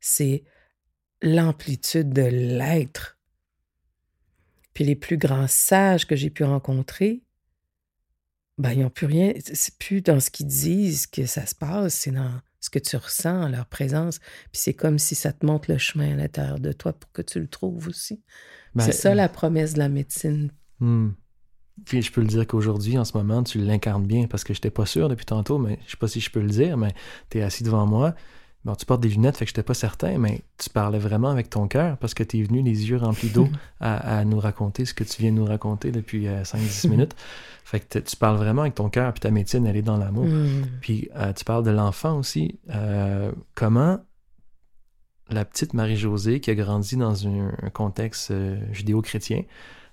C'est 0.00 0.44
l'amplitude 1.20 2.10
de 2.10 2.22
l'être. 2.22 3.18
Puis 4.72 4.84
les 4.84 4.96
plus 4.96 5.18
grands 5.18 5.48
sages 5.48 6.06
que 6.06 6.16
j'ai 6.16 6.30
pu 6.30 6.44
rencontrer, 6.44 7.22
ben, 8.58 8.72
ils 8.72 8.80
n'ont 8.80 8.90
plus 8.90 9.06
rien. 9.06 9.32
C'est 9.52 9.76
plus 9.76 10.00
dans 10.00 10.20
ce 10.20 10.30
qu'ils 10.30 10.46
disent 10.46 11.06
que 11.06 11.26
ça 11.26 11.44
se 11.46 11.54
passe, 11.54 11.94
c'est 11.94 12.10
dans 12.10 12.40
ce 12.66 12.70
que 12.70 12.78
tu 12.80 12.96
ressens 12.96 13.44
en 13.44 13.48
leur 13.48 13.66
présence. 13.66 14.18
Puis 14.18 14.60
c'est 14.60 14.74
comme 14.74 14.98
si 14.98 15.14
ça 15.14 15.32
te 15.32 15.46
montre 15.46 15.70
le 15.70 15.78
chemin 15.78 16.12
à 16.12 16.16
l'intérieur 16.16 16.58
de 16.58 16.72
toi 16.72 16.92
pour 16.92 17.10
que 17.12 17.22
tu 17.22 17.38
le 17.38 17.46
trouves 17.46 17.86
aussi. 17.88 18.22
Ben, 18.74 18.84
c'est 18.84 18.92
ça 18.92 19.14
la 19.14 19.28
promesse 19.28 19.74
de 19.74 19.78
la 19.78 19.88
médecine. 19.88 20.50
Hmm. 20.80 21.10
Puis 21.84 22.02
je 22.02 22.10
peux 22.10 22.22
le 22.22 22.26
dire 22.26 22.46
qu'aujourd'hui, 22.46 22.98
en 22.98 23.04
ce 23.04 23.16
moment, 23.16 23.42
tu 23.42 23.58
l'incarnes 23.58 24.06
bien 24.06 24.26
parce 24.26 24.42
que 24.42 24.52
je 24.52 24.58
n'étais 24.58 24.70
pas 24.70 24.86
sûr 24.86 25.08
depuis 25.08 25.26
tantôt, 25.26 25.58
mais 25.58 25.78
je 25.86 25.92
sais 25.92 25.96
pas 25.96 26.08
si 26.08 26.20
je 26.20 26.30
peux 26.30 26.40
le 26.40 26.48
dire, 26.48 26.76
mais 26.76 26.92
tu 27.30 27.38
es 27.38 27.42
assis 27.42 27.62
devant 27.62 27.86
moi. 27.86 28.14
Bon, 28.66 28.74
tu 28.74 28.84
portes 28.84 29.00
des 29.00 29.10
lunettes, 29.10 29.36
fait 29.36 29.44
que 29.44 29.50
je 29.50 29.52
n'étais 29.52 29.62
pas 29.62 29.74
certain, 29.74 30.18
mais 30.18 30.40
tu 30.58 30.70
parlais 30.70 30.98
vraiment 30.98 31.30
avec 31.30 31.48
ton 31.48 31.68
cœur 31.68 31.96
parce 31.98 32.14
que 32.14 32.24
tu 32.24 32.40
es 32.40 32.42
venu 32.42 32.62
les 32.62 32.90
yeux 32.90 32.96
remplis 32.96 33.28
d'eau 33.28 33.48
à, 33.80 34.24
nous 34.24 34.40
raconter 34.40 34.84
ce 34.84 34.92
que 34.92 35.04
tu 35.04 35.22
viens 35.22 35.30
de 35.30 35.36
nous 35.36 35.44
raconter 35.44 35.92
depuis 35.92 36.24
5-10 36.26 36.86
euh, 36.86 36.90
minutes. 36.90 37.14
Fait 37.64 37.78
que 37.78 38.00
tu 38.00 38.16
parles 38.16 38.38
vraiment 38.38 38.62
avec 38.62 38.74
ton 38.74 38.88
cœur, 38.90 39.12
puis 39.12 39.20
ta 39.20 39.30
médecine, 39.30 39.64
elle 39.66 39.76
est 39.76 39.82
dans 39.82 39.98
l'amour. 39.98 40.24
Mm. 40.24 40.64
Puis 40.80 41.08
euh, 41.14 41.32
tu 41.32 41.44
parles 41.44 41.62
de 41.62 41.70
l'enfant 41.70 42.18
aussi. 42.18 42.58
Euh, 42.70 43.30
comment 43.54 44.00
la 45.30 45.44
petite 45.44 45.72
Marie-Josée, 45.72 46.40
qui 46.40 46.50
a 46.50 46.56
grandi 46.56 46.96
dans 46.96 47.28
un, 47.28 47.52
contexte 47.72 48.32
judéo-chrétien, 48.72 49.44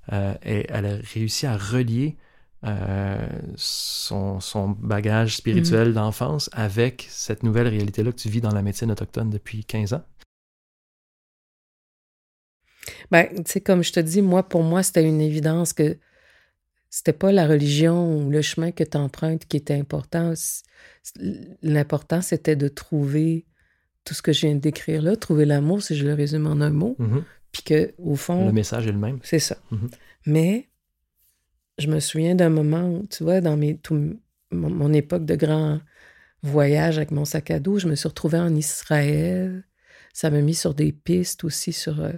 elle 0.08 0.86
a 0.86 0.96
réussi 1.14 1.46
à 1.46 1.58
relier 1.58 2.18
euh, 2.66 3.28
son, 3.56 4.40
son, 4.40 4.70
bagage 4.70 5.38
spirituel 5.38 5.90
mm. 5.90 5.94
d'enfance 5.94 6.50
avec 6.54 7.06
cette 7.10 7.44
nouvelle 7.44 7.68
réalité-là 7.68 8.12
que 8.12 8.18
tu 8.18 8.30
vis 8.30 8.42
dans 8.42 8.54
la 8.54 8.62
médecine 8.62 8.92
autochtone 8.92 9.30
depuis 9.30 9.66
15 9.66 9.94
ans? 9.94 10.04
Ben, 13.12 13.28
tu 13.36 13.44
sais, 13.46 13.62
comme 13.62 13.84
je 13.84 13.92
te 13.92 14.00
dis, 14.00 14.22
moi, 14.22 14.44
pour 14.44 14.64
moi, 14.64 14.84
c'était 14.84 15.04
une 15.04 15.22
évidence 15.22 15.74
que 15.74 15.98
c'était 16.90 17.14
pas 17.14 17.32
la 17.32 17.48
religion 17.48 18.18
ou 18.18 18.30
le 18.30 18.42
chemin 18.42 18.72
que 18.72 18.84
tu 18.84 18.98
empruntes 18.98 19.46
qui 19.46 19.58
était 19.58 19.74
important. 19.74 20.34
L'important, 21.64 22.22
c'était 22.22 22.56
de 22.56 22.68
trouver 22.68 23.46
tout 24.06 24.14
ce 24.14 24.22
que 24.22 24.32
je 24.32 24.48
viens 24.48 24.56
de 24.56 24.60
décrire 24.60 25.02
là, 25.02 25.16
trouver 25.16 25.46
l'amour, 25.46 25.82
si 25.82 25.96
je 25.96 26.06
le 26.06 26.14
résume 26.14 26.46
en 26.46 26.62
un 26.62 26.70
mot. 26.70 26.96
Mm-hmm. 27.00 27.24
Puis 27.52 27.64
que, 27.64 27.94
au 27.98 28.16
fond. 28.16 28.46
Le 28.48 28.52
message 28.52 28.88
est 28.88 28.92
le 28.92 28.98
même. 28.98 29.20
C'est 29.24 29.40
ça. 29.40 29.58
Mm-hmm. 29.72 29.92
Mais 30.28 30.70
je 31.78 31.88
me 31.88 32.00
souviens 32.00 32.36
d'un 32.36 32.50
moment 32.50 32.88
où, 32.90 33.08
tu 33.08 33.24
vois, 33.24 33.42
dans 33.42 33.58
mes, 33.58 33.80
mon, 34.52 34.94
époque 34.94 35.26
de 35.26 35.36
grand 35.36 35.82
voyage 36.44 36.98
avec 36.98 37.12
mon 37.12 37.26
sac 37.26 37.52
à 37.52 37.60
dos, 37.60 37.80
je 37.80 37.88
me 37.88 37.96
suis 37.96 38.08
retrouvée 38.08 38.40
en 38.40 38.56
Israël. 38.56 39.64
Ça 40.14 40.30
m'a 40.30 40.42
mis 40.42 40.56
sur 40.56 40.74
des 40.74 40.92
pistes 40.92 41.44
aussi 41.44 41.74
sur 41.74 42.02
euh, 42.02 42.14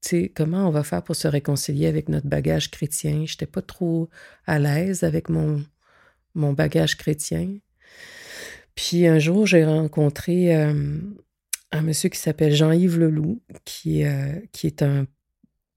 sais, 0.00 0.32
comment 0.34 0.68
on 0.68 0.70
va 0.70 0.84
faire 0.84 1.02
pour 1.02 1.16
se 1.16 1.28
réconcilier 1.28 1.86
avec 1.86 2.08
notre 2.08 2.28
bagage 2.28 2.70
chrétien? 2.70 3.24
Je 3.26 3.32
n'étais 3.32 3.46
pas 3.46 3.62
trop 3.62 4.08
à 4.46 4.58
l'aise 4.58 5.02
avec 5.02 5.28
mon, 5.28 5.64
mon 6.34 6.52
bagage 6.52 6.96
chrétien. 6.96 7.58
Puis 8.74 9.06
un 9.06 9.18
jour, 9.18 9.46
j'ai 9.46 9.64
rencontré 9.64 10.54
euh, 10.54 11.00
un 11.72 11.82
monsieur 11.82 12.08
qui 12.08 12.18
s'appelle 12.18 12.54
Jean-Yves 12.54 12.98
Leloup, 12.98 13.42
qui, 13.64 14.04
euh, 14.04 14.38
qui 14.52 14.66
est 14.66 14.82
un, 14.82 15.06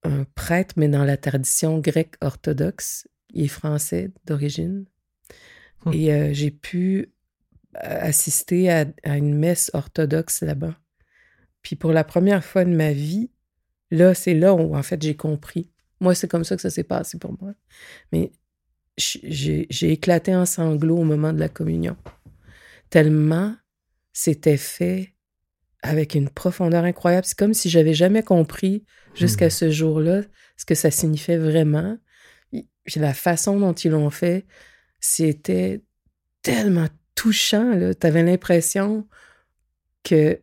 un, 0.04 0.24
prêtre, 0.36 0.76
mais 0.78 0.88
dans 0.88 1.04
la 1.04 1.18
tradition 1.18 1.80
grecque 1.80 2.16
orthodoxe. 2.22 3.08
Il 3.34 3.46
est 3.46 3.48
français 3.48 4.12
d'origine. 4.26 4.86
Hum. 5.86 5.94
Et 5.94 6.14
euh, 6.14 6.34
j'ai 6.34 6.52
pu 6.52 7.12
assister 7.74 8.72
à, 8.72 8.86
à, 9.04 9.18
une 9.18 9.36
messe 9.36 9.70
orthodoxe 9.74 10.42
là-bas. 10.42 10.76
Puis 11.62 11.76
pour 11.76 11.92
la 11.92 12.04
première 12.04 12.44
fois 12.44 12.66
de 12.66 12.74
ma 12.74 12.92
vie, 12.92 13.30
là, 13.92 14.14
c'est 14.14 14.34
là 14.34 14.54
où 14.54 14.76
en 14.76 14.84
fait 14.84 15.02
j'ai 15.02 15.16
compris. 15.16 15.70
Moi, 16.00 16.16
c'est 16.16 16.28
comme 16.28 16.44
ça 16.44 16.56
que 16.56 16.62
ça 16.62 16.70
s'est 16.70 16.84
passé 16.84 17.18
pour 17.20 17.36
moi. 17.42 17.54
Mais 18.12 18.32
j'ai 18.98 19.92
éclaté 19.92 20.36
en 20.36 20.46
sanglots 20.46 20.98
au 20.98 21.04
moment 21.04 21.32
de 21.32 21.40
la 21.40 21.50
communion. 21.50 21.96
Tellement 22.90 23.56
c'était 24.14 24.58
fait 24.58 25.14
avec 25.82 26.16
une 26.16 26.30
profondeur 26.30 26.84
incroyable. 26.84 27.26
C'est 27.26 27.38
comme 27.38 27.54
si 27.54 27.70
j'avais 27.70 27.94
jamais 27.94 28.24
compris 28.24 28.84
jusqu'à 29.16 29.48
hmm. 29.48 29.52
ce 29.52 29.72
jour-là 29.72 30.22
ce 30.58 30.66
que 30.66 30.76
ça 30.76 30.92
signifiait 30.92 31.38
vraiment. 31.38 31.98
Puis 32.52 33.00
la 33.00 33.14
façon 33.14 33.60
dont 33.60 33.74
ils 33.74 33.92
l'ont 33.92 34.10
fait, 34.10 34.46
c'était 35.00 35.82
tellement 36.42 36.88
touchant. 37.16 37.72
Tu 38.00 38.08
avais 38.08 38.24
l'impression 38.24 39.08
que 40.04 40.42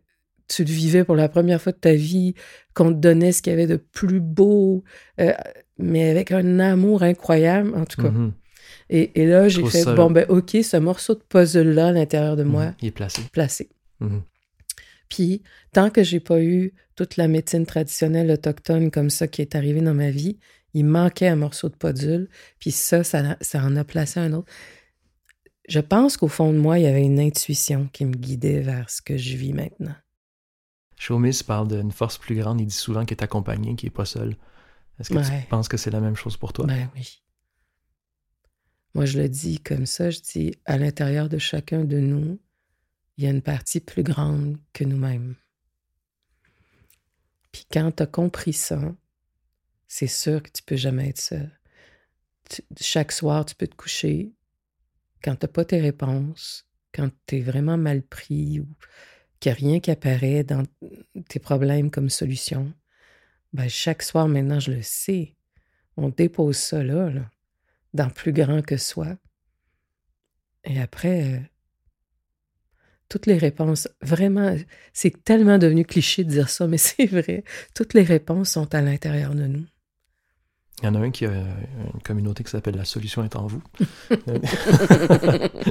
tu 0.49 0.65
le 0.65 0.71
vivais 0.71 1.05
pour 1.05 1.17
la 1.17 1.29
première 1.29 1.61
fois 1.61 1.73
de 1.73 1.79
ta 1.79 1.93
vie, 1.93 2.35
qu'on 2.73 2.93
te 2.93 2.99
donnait 2.99 3.33
ce 3.33 3.43
qu'il 3.43 3.51
y 3.51 3.55
avait 3.55 3.67
de 3.67 3.77
plus 3.77 4.21
beau, 4.21 4.85
euh, 5.21 5.33
mais 5.79 6.09
avec 6.09 6.31
un 6.31 6.61
amour 6.61 7.03
incroyable, 7.03 7.75
en 7.75 7.85
tout 7.85 8.01
cas. 8.01 8.11
Mm-hmm. 8.11 8.33
et, 8.91 9.27
là, 9.27 9.49
j'ai 9.49 9.65
fait, 9.67 9.85
bon, 9.95 10.11
ben, 10.11 10.25
OK, 10.29 10.51
ce 10.63 10.77
morceau 10.77 11.15
de 11.15 11.23
puzzle-là 11.29 11.89
à 11.89 11.93
l'intérieur 11.93 12.37
de 12.37 12.45
moi. 12.45 12.67
Mm-hmm. 12.67 12.75
Il 12.83 12.89
est 12.89 12.93
placé. 12.93 13.23
Placé. 13.33 13.69
Mm-hmm. 14.01 14.23
Puis, 15.09 15.43
tant 15.73 15.91
que 15.91 16.03
j'ai 16.03 16.21
pas 16.21 16.41
eu 16.41 16.75
toute 16.95 17.17
la 17.17 17.29
médecine 17.29 17.67
traditionnelle 17.67 18.31
autochtone 18.31 18.91
comme 18.91 19.11
ça 19.11 19.29
qui 19.29 19.43
est 19.43 19.55
arrivée 19.55 19.83
dans 19.83 19.95
ma 19.95 20.11
vie, 20.11 20.39
il 20.75 20.85
manquait 20.85 21.29
un 21.29 21.37
morceau 21.37 21.69
de 21.69 21.77
puzzle. 21.77 22.29
Puis 22.59 22.71
ça, 22.71 23.05
ça, 23.05 23.37
ça 23.41 23.63
en 23.63 23.77
a 23.77 23.85
placé 23.85 24.21
un 24.21 24.33
autre. 24.33 24.51
Je 25.69 25.81
pense 25.81 26.17
qu'au 26.17 26.29
fond 26.29 26.53
de 26.53 26.59
moi, 26.59 26.79
il 26.79 26.83
y 26.85 26.87
avait 26.87 27.05
une 27.05 27.19
intuition 27.21 27.89
qui 27.93 28.05
me 28.05 28.15
guidait 28.15 28.61
vers 28.61 28.89
ce 28.89 29.03
que 29.03 29.17
je 29.17 29.37
vis 29.37 29.53
maintenant. 29.53 29.95
Chaumis 30.97 31.41
parle 31.47 31.69
d'une 31.69 31.93
force 31.93 32.19
plus 32.19 32.37
grande. 32.37 32.61
Il 32.61 32.67
dit 32.67 32.75
souvent 32.75 33.05
qu'il 33.05 33.17
est 33.17 33.23
accompagné, 33.23 33.75
qu'il 33.75 33.89
n'est 33.89 33.95
pas 33.95 34.05
seul. 34.05 34.37
Est-ce 34.99 35.11
que 35.11 35.19
tu 35.19 35.47
penses 35.49 35.69
que 35.69 35.77
c'est 35.77 35.91
la 35.91 36.01
même 36.01 36.17
chose 36.17 36.37
pour 36.37 36.53
toi? 36.53 36.67
Ben 36.67 36.89
oui. 36.95 37.23
Moi, 38.95 39.05
je 39.05 39.21
le 39.21 39.29
dis 39.29 39.61
comme 39.61 39.85
ça. 39.85 40.09
Je 40.11 40.21
dis, 40.21 40.55
à 40.65 40.79
l'intérieur 40.79 41.29
de 41.29 41.37
chacun 41.37 41.85
de 41.85 41.99
nous, 41.99 42.39
il 43.17 43.25
y 43.25 43.27
a 43.27 43.31
une 43.31 43.43
partie 43.43 43.81
plus 43.81 44.03
grande 44.03 44.59
que 44.73 44.85
nous-mêmes. 44.85 45.37
Puis 47.53 47.67
quand 47.71 47.91
tu 47.97 48.03
as 48.03 48.07
compris 48.07 48.53
ça, 48.53 48.95
c'est 49.89 50.07
sûr 50.07 50.43
que 50.43 50.51
tu 50.51 50.63
peux 50.63 50.77
jamais 50.77 51.09
être 51.09 51.21
seul. 51.21 51.59
chaque 52.81 53.13
soir, 53.13 53.47
tu 53.47 53.55
peux 53.55 53.67
te 53.67 53.77
coucher 53.77 54.33
quand 55.23 55.37
tu 55.37 55.47
n'as 55.47 55.53
pas 55.53 55.65
tes 55.65 55.81
réponses, 55.81 56.69
quand 56.93 57.11
tu 57.27 57.39
es 57.39 57.41
vraiment 57.41 57.77
mal 57.77 58.03
pris 58.03 58.61
ou 58.61 58.69
qu'il 59.41 59.53
n'y 59.53 59.57
a 59.57 59.61
rien 59.61 59.81
qui 59.81 59.91
apparaît 59.91 60.45
dans 60.45 60.63
tes 61.29 61.39
problèmes 61.39 61.91
comme 61.91 62.11
solution, 62.11 62.73
ben 63.53 63.69
chaque 63.69 64.03
soir 64.03 64.29
maintenant, 64.29 64.61
je 64.61 64.73
le 64.73 64.83
sais. 64.83 65.35
On 65.97 66.11
dépose 66.11 66.57
ça 66.57 66.83
là, 66.85 67.11
dans 67.95 68.11
plus 68.11 68.33
grand 68.33 68.63
que 68.63 68.77
soi. 68.77 69.17
Et 70.65 70.81
après, 70.81 71.35
euh, 71.35 71.41
toutes 73.09 73.27
les 73.27 73.39
réponses, 73.39 73.89
vraiment, 74.03 74.55
c'est 74.93 75.25
tellement 75.25 75.59
devenu 75.59 75.85
cliché 75.85 76.25
de 76.25 76.31
dire 76.31 76.49
ça, 76.49 76.67
mais 76.67 76.79
c'est 76.79 77.07
vrai. 77.07 77.45
Toutes 77.75 77.95
les 77.95 78.03
réponses 78.03 78.51
sont 78.51 78.75
à 78.75 78.81
l'intérieur 78.81 79.35
de 79.35 79.47
nous. 79.47 79.65
Il 80.83 80.87
y 80.87 80.89
en 80.89 80.95
a 80.95 80.99
un 80.99 81.11
qui 81.11 81.25
a 81.25 81.31
une 81.31 82.03
communauté 82.05 82.45
qui 82.45 82.51
s'appelle 82.51 82.77
La 82.77 82.85
solution 82.85 83.25
est 83.25 83.35
en 83.35 83.47
vous. 83.47 83.63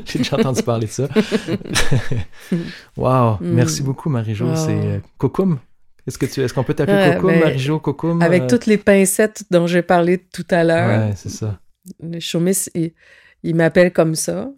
J'ai 0.06 0.18
déjà 0.18 0.38
entendu 0.38 0.64
parler 0.64 0.88
de 0.88 0.92
ça. 0.92 1.08
wow, 2.98 3.36
mm. 3.36 3.38
merci 3.42 3.84
beaucoup 3.84 4.10
Marie-Jo. 4.10 4.56
C'est 4.56 4.72
euh, 4.72 5.00
Kokum. 5.20 5.60
Est-ce 6.08 6.18
que 6.18 6.26
tu 6.26 6.42
est-ce 6.42 6.56
qu'on 6.56 6.64
peut 6.64 6.74
t'appeler 6.74 7.18
Kokum, 7.18 7.30
ben, 7.30 7.40
Marie-Jo, 7.40 7.80
Kokum 7.80 8.22
Avec 8.24 8.44
euh? 8.44 8.48
toutes 8.48 8.66
les 8.66 8.80
pincettes 8.80 9.44
dont 9.52 9.68
j'ai 9.68 9.84
parlé 9.84 10.18
tout 10.18 10.46
à 10.50 10.64
l'heure. 10.64 11.10
Ouais, 11.10 11.14
c'est 11.16 11.30
ça. 11.30 11.60
Le 12.02 12.20
chaumis, 12.20 12.66
il, 13.44 13.56
m'appelle 13.56 13.94
comme 13.94 14.16
ça. 14.16 14.50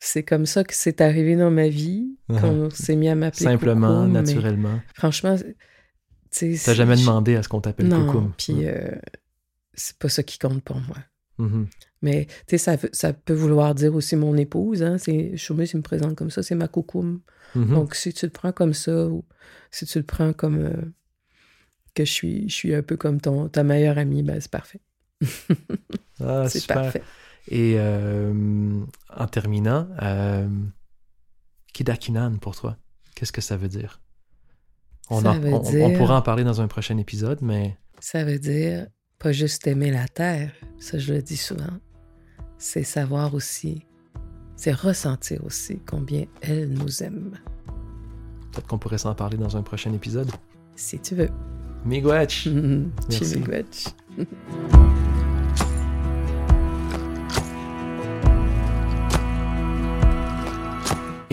C'est 0.00 0.22
comme 0.22 0.44
ça 0.46 0.64
que 0.64 0.74
c'est 0.74 1.00
arrivé 1.00 1.36
dans 1.36 1.50
ma 1.50 1.68
vie, 1.68 2.16
uh-huh. 2.28 2.40
qu'on 2.40 2.70
s'est 2.70 2.96
mis 2.96 3.08
à 3.08 3.14
m'appeler 3.14 3.44
Simplement, 3.44 4.06
naturellement. 4.06 4.80
Franchement, 4.94 5.36
tu 6.30 6.58
T'as 6.62 6.74
jamais 6.74 6.96
demandé 6.96 7.36
à 7.36 7.42
ce 7.42 7.48
qu'on 7.48 7.60
t'appelle 7.60 7.88
Kokum. 7.88 8.32
Puis, 8.36 8.66
euh, 8.66 8.90
c'est 9.74 9.96
pas 9.96 10.08
ça 10.08 10.22
qui 10.22 10.38
compte 10.38 10.62
pour 10.62 10.80
moi. 10.80 10.96
Mm-hmm. 11.38 11.66
Mais 12.02 12.26
tu 12.26 12.34
sais, 12.50 12.58
ça, 12.58 12.76
ça, 12.92 13.12
peut 13.12 13.34
vouloir 13.34 13.74
dire 13.74 13.94
aussi 13.94 14.16
mon 14.16 14.36
épouse. 14.36 14.82
Hein, 14.82 14.98
c'est 14.98 15.36
Choumis, 15.36 15.64
il 15.72 15.78
me 15.78 15.82
présente 15.82 16.16
comme 16.16 16.30
ça, 16.30 16.42
c'est 16.42 16.54
ma 16.54 16.68
coucoum. 16.68 17.20
Mm-hmm. 17.56 17.70
Donc, 17.70 17.94
si 17.94 18.12
tu 18.12 18.26
le 18.26 18.30
prends 18.30 18.52
comme 18.52 18.74
ça, 18.74 19.06
ou 19.06 19.24
si 19.70 19.86
tu 19.86 19.98
le 19.98 20.04
prends 20.04 20.32
comme 20.32 20.58
euh, 20.58 20.92
que 21.94 22.04
je 22.04 22.12
suis, 22.12 22.48
je 22.48 22.54
suis 22.54 22.74
un 22.74 22.82
peu 22.82 22.96
comme 22.96 23.20
ton, 23.20 23.48
ta 23.48 23.62
meilleure 23.64 23.98
amie, 23.98 24.22
ben 24.22 24.40
c'est 24.40 24.50
parfait. 24.50 24.80
ah, 26.20 26.46
c'est 26.48 26.66
parfait. 26.66 27.02
Et 27.48 27.74
euh, 27.78 28.80
en 29.14 29.26
terminant, 29.26 29.88
euh, 30.02 30.48
Kidakinan 31.72 32.38
pour 32.38 32.56
toi, 32.56 32.76
qu'est-ce 33.14 33.32
que 33.32 33.40
ça 33.40 33.56
veut 33.56 33.68
dire? 33.68 34.00
On, 35.10 35.22
on 35.26 35.92
pourra 35.96 36.16
en 36.16 36.22
parler 36.22 36.44
dans 36.44 36.60
un 36.60 36.68
prochain 36.68 36.96
épisode, 36.96 37.40
mais. 37.42 37.76
Ça 38.00 38.24
veut 38.24 38.38
dire 38.38 38.86
pas 39.18 39.32
juste 39.32 39.66
aimer 39.66 39.90
la 39.90 40.06
terre, 40.06 40.52
ça 40.78 40.98
je 40.98 41.14
le 41.14 41.22
dis 41.22 41.38
souvent, 41.38 41.78
c'est 42.58 42.82
savoir 42.82 43.34
aussi, 43.34 43.86
c'est 44.56 44.72
ressentir 44.72 45.42
aussi 45.44 45.78
combien 45.86 46.26
elle 46.42 46.68
nous 46.68 47.02
aime. 47.02 47.32
Peut-être 48.52 48.66
qu'on 48.66 48.78
pourrait 48.78 48.98
s'en 48.98 49.14
parler 49.14 49.38
dans 49.38 49.56
un 49.56 49.62
prochain 49.62 49.92
épisode. 49.94 50.30
Si 50.76 50.98
tu 50.98 51.14
veux. 51.14 51.30
Miigwech. 51.84 52.48
Merci. 53.08 53.42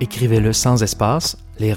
Écrivez-le 0.01 0.53
sans 0.53 0.83
espace, 0.83 1.39
les. 1.59 1.75